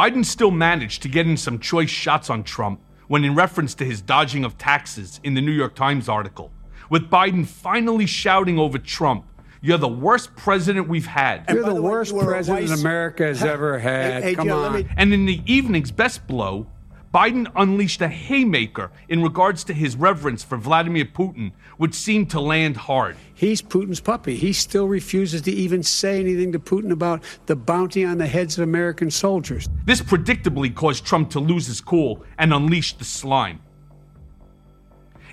Biden 0.00 0.24
still 0.24 0.50
managed 0.50 1.02
to 1.02 1.08
get 1.10 1.26
in 1.26 1.36
some 1.36 1.58
choice 1.58 1.90
shots 1.90 2.30
on 2.30 2.42
Trump 2.42 2.80
when 3.08 3.22
in 3.22 3.34
reference 3.34 3.74
to 3.74 3.84
his 3.84 4.00
dodging 4.00 4.46
of 4.46 4.56
taxes 4.56 5.20
in 5.24 5.34
the 5.34 5.42
New 5.42 5.52
York 5.52 5.74
Times 5.74 6.08
article, 6.08 6.50
with 6.88 7.10
Biden 7.10 7.46
finally 7.46 8.06
shouting 8.06 8.58
over 8.58 8.78
Trump, 8.78 9.26
You're 9.60 9.76
the 9.76 9.88
worst 9.88 10.34
president 10.36 10.88
we've 10.88 11.04
had. 11.04 11.44
You're 11.50 11.64
the, 11.64 11.82
worst 11.82 12.16
president 12.16 12.72
America 12.80 13.24
has 13.24 13.42
ever 13.42 13.78
had. 13.78 14.22
hey, 14.22 14.34
Come 14.34 14.48
Joe, 14.48 14.64
on. 14.64 14.72
me- 14.72 14.86
And 14.96 15.12
in 15.12 15.26
the 15.26 15.42
evening's 15.44 15.90
best 15.90 16.26
blow, 16.26 16.66
Biden 17.12 17.50
unleashed 17.56 18.00
a 18.02 18.08
haymaker 18.08 18.92
in 19.08 19.20
regards 19.20 19.64
to 19.64 19.74
his 19.74 19.96
reverence 19.96 20.44
for 20.44 20.56
Vladimir 20.56 21.04
Putin, 21.04 21.50
which 21.76 21.94
seemed 21.94 22.30
to 22.30 22.40
land 22.40 22.76
hard. 22.76 23.16
He's 23.34 23.60
Putin's 23.60 23.98
puppy. 23.98 24.36
He 24.36 24.52
still 24.52 24.86
refuses 24.86 25.42
to 25.42 25.50
even 25.50 25.82
say 25.82 26.20
anything 26.20 26.52
to 26.52 26.60
Putin 26.60 26.92
about 26.92 27.24
the 27.46 27.56
bounty 27.56 28.04
on 28.04 28.18
the 28.18 28.28
heads 28.28 28.56
of 28.56 28.62
American 28.62 29.10
soldiers. 29.10 29.68
This 29.84 30.00
predictably 30.00 30.72
caused 30.72 31.04
Trump 31.04 31.30
to 31.30 31.40
lose 31.40 31.66
his 31.66 31.80
cool 31.80 32.24
and 32.38 32.54
unleash 32.54 32.92
the 32.92 33.04
slime. 33.04 33.60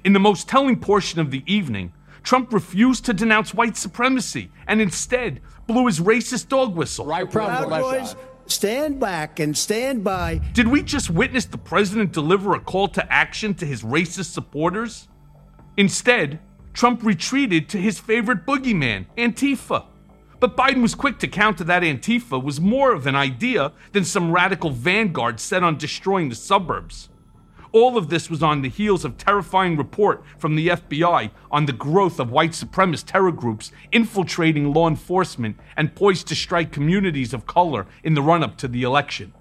In 0.03 0.13
the 0.13 0.19
most 0.19 0.49
telling 0.49 0.79
portion 0.79 1.19
of 1.19 1.29
the 1.29 1.43
evening, 1.45 1.93
Trump 2.23 2.51
refused 2.53 3.05
to 3.05 3.13
denounce 3.13 3.53
white 3.53 3.77
supremacy 3.77 4.49
and 4.67 4.81
instead 4.81 5.41
blew 5.67 5.85
his 5.85 5.99
racist 5.99 6.47
dog 6.49 6.75
whistle. 6.75 7.05
Right 7.05 7.29
Proud 7.29 7.69
Boys, 7.69 8.15
stand 8.51 8.99
back 8.99 9.39
and 9.39 9.57
stand 9.57 10.03
by. 10.03 10.41
Did 10.53 10.67
we 10.67 10.83
just 10.83 11.09
witness 11.09 11.45
the 11.45 11.57
president 11.57 12.11
deliver 12.11 12.53
a 12.53 12.59
call 12.59 12.87
to 12.89 13.13
action 13.13 13.53
to 13.55 13.65
his 13.65 13.83
racist 13.83 14.31
supporters? 14.31 15.07
Instead, 15.77 16.39
Trump 16.73 17.03
retreated 17.03 17.69
to 17.69 17.77
his 17.77 17.99
favorite 17.99 18.45
boogeyman, 18.45 19.05
Antifa. 19.17 19.85
But 20.39 20.55
Biden 20.55 20.81
was 20.81 20.93
quick 20.93 21.17
to 21.19 21.27
counter 21.27 21.63
that 21.63 21.81
Antifa 21.81 22.41
was 22.41 22.61
more 22.61 22.93
of 22.93 23.07
an 23.07 23.15
idea 23.15 23.71
than 23.91 24.03
some 24.03 24.31
radical 24.31 24.69
vanguard 24.69 25.39
set 25.39 25.63
on 25.63 25.77
destroying 25.77 26.29
the 26.29 26.35
suburbs. 26.35 27.09
All 27.77 27.95
of 27.95 28.09
this 28.09 28.27
was 28.27 28.41
on 28.41 28.63
the 28.63 28.69
heels 28.69 29.05
of 29.05 29.19
terrifying 29.19 29.77
report 29.77 30.23
from 30.39 30.55
the 30.55 30.69
FBI 30.69 31.29
on 31.51 31.67
the 31.67 31.73
growth 31.73 32.19
of 32.19 32.31
white 32.31 32.53
supremacist 32.53 33.05
terror 33.05 33.31
groups 33.31 33.71
infiltrating 33.91 34.73
law 34.73 34.87
enforcement 34.87 35.57
and 35.75 35.93
poised 35.93 36.27
to 36.29 36.35
strike 36.35 36.71
communities 36.71 37.35
of 37.35 37.45
color 37.45 37.85
in 38.03 38.15
the 38.15 38.21
run 38.23 38.41
up 38.41 38.57
to 38.57 38.67
the 38.67 38.81
election. 38.81 39.31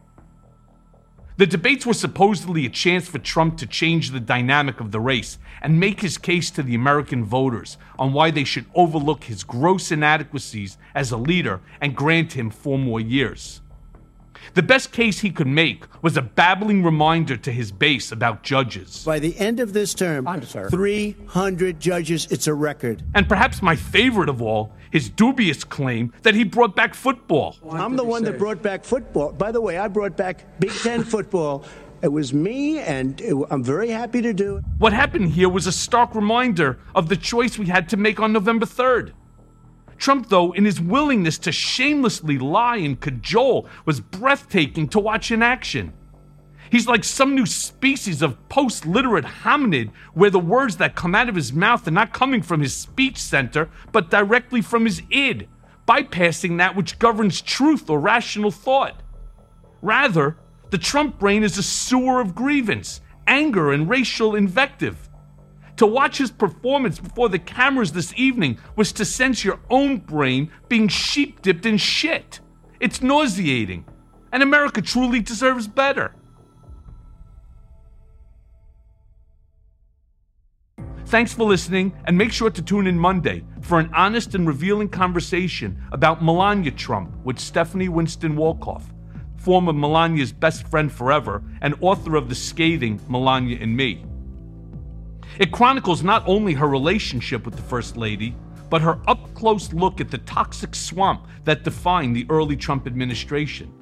The 1.38 1.46
debates 1.46 1.86
were 1.86 1.94
supposedly 1.94 2.66
a 2.66 2.68
chance 2.68 3.08
for 3.08 3.18
Trump 3.18 3.56
to 3.56 3.66
change 3.66 4.10
the 4.10 4.20
dynamic 4.20 4.80
of 4.80 4.92
the 4.92 5.00
race 5.00 5.38
and 5.62 5.80
make 5.80 6.02
his 6.02 6.18
case 6.18 6.50
to 6.50 6.62
the 6.62 6.74
American 6.74 7.24
voters 7.24 7.78
on 7.98 8.12
why 8.12 8.30
they 8.30 8.44
should 8.44 8.66
overlook 8.74 9.24
his 9.24 9.44
gross 9.44 9.90
inadequacies 9.90 10.76
as 10.94 11.10
a 11.10 11.16
leader 11.16 11.62
and 11.80 11.96
grant 11.96 12.34
him 12.34 12.50
four 12.50 12.78
more 12.78 13.00
years. 13.00 13.62
The 14.54 14.62
best 14.62 14.92
case 14.92 15.20
he 15.20 15.30
could 15.30 15.46
make 15.46 15.84
was 16.02 16.16
a 16.16 16.22
babbling 16.22 16.82
reminder 16.82 17.36
to 17.36 17.52
his 17.52 17.72
base 17.72 18.10
about 18.12 18.42
judges. 18.42 19.04
By 19.04 19.18
the 19.18 19.36
end 19.38 19.60
of 19.60 19.72
this 19.72 19.94
term, 19.94 20.26
300 20.70 21.80
judges. 21.80 22.26
It's 22.30 22.46
a 22.46 22.54
record. 22.54 23.02
And 23.14 23.28
perhaps 23.28 23.62
my 23.62 23.76
favorite 23.76 24.28
of 24.28 24.40
all, 24.42 24.72
his 24.90 25.08
dubious 25.10 25.64
claim 25.64 26.12
that 26.22 26.34
he 26.34 26.44
brought 26.44 26.74
back 26.76 26.94
football. 26.94 27.56
I'm 27.70 27.96
the 27.96 28.04
one 28.04 28.24
that 28.24 28.38
brought 28.38 28.62
back 28.62 28.84
football. 28.84 29.32
By 29.32 29.52
the 29.52 29.60
way, 29.60 29.78
I 29.78 29.88
brought 29.88 30.16
back 30.16 30.44
Big 30.60 30.70
Ten 30.72 31.02
football. 31.04 31.64
It 32.02 32.08
was 32.12 32.32
me, 32.32 32.78
and 32.78 33.20
it- 33.20 33.34
I'm 33.50 33.64
very 33.64 33.88
happy 33.88 34.20
to 34.22 34.32
do 34.34 34.58
it. 34.58 34.64
What 34.78 34.92
happened 34.92 35.30
here 35.30 35.48
was 35.48 35.66
a 35.66 35.72
stark 35.72 36.14
reminder 36.14 36.78
of 36.94 37.08
the 37.08 37.16
choice 37.16 37.58
we 37.58 37.66
had 37.66 37.88
to 37.88 37.96
make 37.96 38.20
on 38.20 38.32
November 38.32 38.66
3rd. 38.66 39.12
Trump, 39.98 40.28
though, 40.28 40.52
in 40.52 40.64
his 40.64 40.80
willingness 40.80 41.38
to 41.38 41.52
shamelessly 41.52 42.38
lie 42.38 42.76
and 42.76 43.00
cajole, 43.00 43.68
was 43.84 44.00
breathtaking 44.00 44.88
to 44.88 44.98
watch 44.98 45.30
in 45.30 45.42
action. 45.42 45.92
He's 46.70 46.88
like 46.88 47.04
some 47.04 47.34
new 47.34 47.46
species 47.46 48.22
of 48.22 48.48
post 48.48 48.86
literate 48.86 49.24
hominid 49.24 49.90
where 50.14 50.30
the 50.30 50.38
words 50.38 50.76
that 50.78 50.96
come 50.96 51.14
out 51.14 51.28
of 51.28 51.34
his 51.34 51.52
mouth 51.52 51.86
are 51.86 51.92
not 51.92 52.12
coming 52.12 52.42
from 52.42 52.60
his 52.60 52.74
speech 52.74 53.18
center, 53.18 53.70
but 53.92 54.10
directly 54.10 54.60
from 54.60 54.84
his 54.84 55.02
id, 55.10 55.48
bypassing 55.86 56.58
that 56.58 56.74
which 56.74 56.98
governs 56.98 57.40
truth 57.40 57.88
or 57.88 58.00
rational 58.00 58.50
thought. 58.50 59.02
Rather, 59.80 60.36
the 60.70 60.78
Trump 60.78 61.18
brain 61.18 61.44
is 61.44 61.56
a 61.56 61.62
sewer 61.62 62.20
of 62.20 62.34
grievance, 62.34 63.00
anger, 63.26 63.72
and 63.72 63.88
racial 63.88 64.34
invective. 64.34 65.08
To 65.76 65.86
watch 65.86 66.18
his 66.18 66.30
performance 66.30 66.98
before 66.98 67.28
the 67.28 67.38
cameras 67.38 67.92
this 67.92 68.14
evening 68.16 68.58
was 68.76 68.92
to 68.94 69.04
sense 69.04 69.44
your 69.44 69.60
own 69.68 69.98
brain 69.98 70.50
being 70.68 70.88
sheep 70.88 71.42
dipped 71.42 71.66
in 71.66 71.76
shit. 71.76 72.40
It's 72.80 73.02
nauseating, 73.02 73.84
and 74.32 74.42
America 74.42 74.80
truly 74.80 75.20
deserves 75.20 75.68
better. 75.68 76.14
Thanks 81.06 81.32
for 81.32 81.44
listening, 81.44 81.94
and 82.06 82.18
make 82.18 82.32
sure 82.32 82.50
to 82.50 82.62
tune 82.62 82.86
in 82.86 82.98
Monday 82.98 83.44
for 83.60 83.78
an 83.78 83.90
honest 83.94 84.34
and 84.34 84.46
revealing 84.46 84.88
conversation 84.88 85.80
about 85.92 86.24
Melania 86.24 86.72
Trump 86.72 87.14
with 87.22 87.38
Stephanie 87.38 87.88
Winston 87.88 88.34
Wolkoff, 88.34 88.82
former 89.36 89.72
Melania's 89.72 90.32
best 90.32 90.66
friend 90.68 90.90
forever 90.90 91.44
and 91.60 91.76
author 91.80 92.16
of 92.16 92.28
the 92.28 92.34
scathing 92.34 93.00
Melania 93.08 93.58
and 93.60 93.76
Me. 93.76 94.04
It 95.38 95.52
chronicles 95.52 96.02
not 96.02 96.22
only 96.26 96.54
her 96.54 96.66
relationship 96.66 97.44
with 97.44 97.56
the 97.56 97.62
First 97.62 97.96
Lady, 97.96 98.34
but 98.70 98.80
her 98.80 98.98
up 99.06 99.34
close 99.34 99.72
look 99.72 100.00
at 100.00 100.10
the 100.10 100.18
toxic 100.18 100.74
swamp 100.74 101.26
that 101.44 101.62
defined 101.62 102.16
the 102.16 102.26
early 102.30 102.56
Trump 102.56 102.86
administration. 102.86 103.72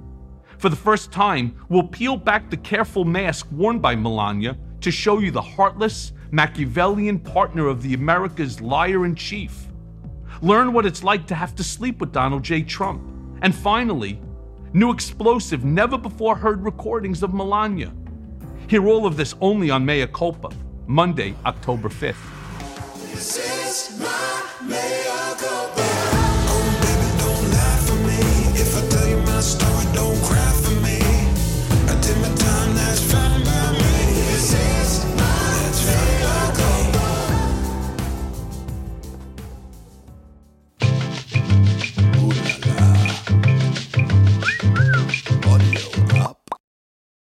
For 0.58 0.68
the 0.68 0.76
first 0.76 1.12
time, 1.12 1.56
we'll 1.68 1.86
peel 1.86 2.16
back 2.16 2.50
the 2.50 2.56
careful 2.56 3.04
mask 3.04 3.46
worn 3.52 3.78
by 3.78 3.94
Melania 3.94 4.56
to 4.80 4.90
show 4.90 5.18
you 5.18 5.30
the 5.30 5.40
heartless, 5.40 6.12
Machiavellian 6.32 7.20
partner 7.20 7.68
of 7.68 7.82
the 7.82 7.94
America's 7.94 8.60
liar 8.60 9.04
in 9.04 9.14
chief. 9.14 9.68
Learn 10.42 10.72
what 10.72 10.86
it's 10.86 11.04
like 11.04 11.26
to 11.28 11.34
have 11.34 11.54
to 11.54 11.64
sleep 11.64 12.00
with 12.00 12.12
Donald 12.12 12.42
J. 12.42 12.62
Trump. 12.62 13.02
And 13.42 13.54
finally, 13.54 14.20
new 14.72 14.90
explosive, 14.90 15.64
never 15.64 15.96
before 15.96 16.34
heard 16.34 16.64
recordings 16.64 17.22
of 17.22 17.32
Melania. 17.32 17.92
Hear 18.66 18.88
all 18.88 19.06
of 19.06 19.16
this 19.16 19.34
only 19.40 19.70
on 19.70 19.86
Mea 19.86 20.06
Culpa, 20.08 20.50
Monday, 20.86 21.34
October 21.46 21.88
5th. 21.88 22.34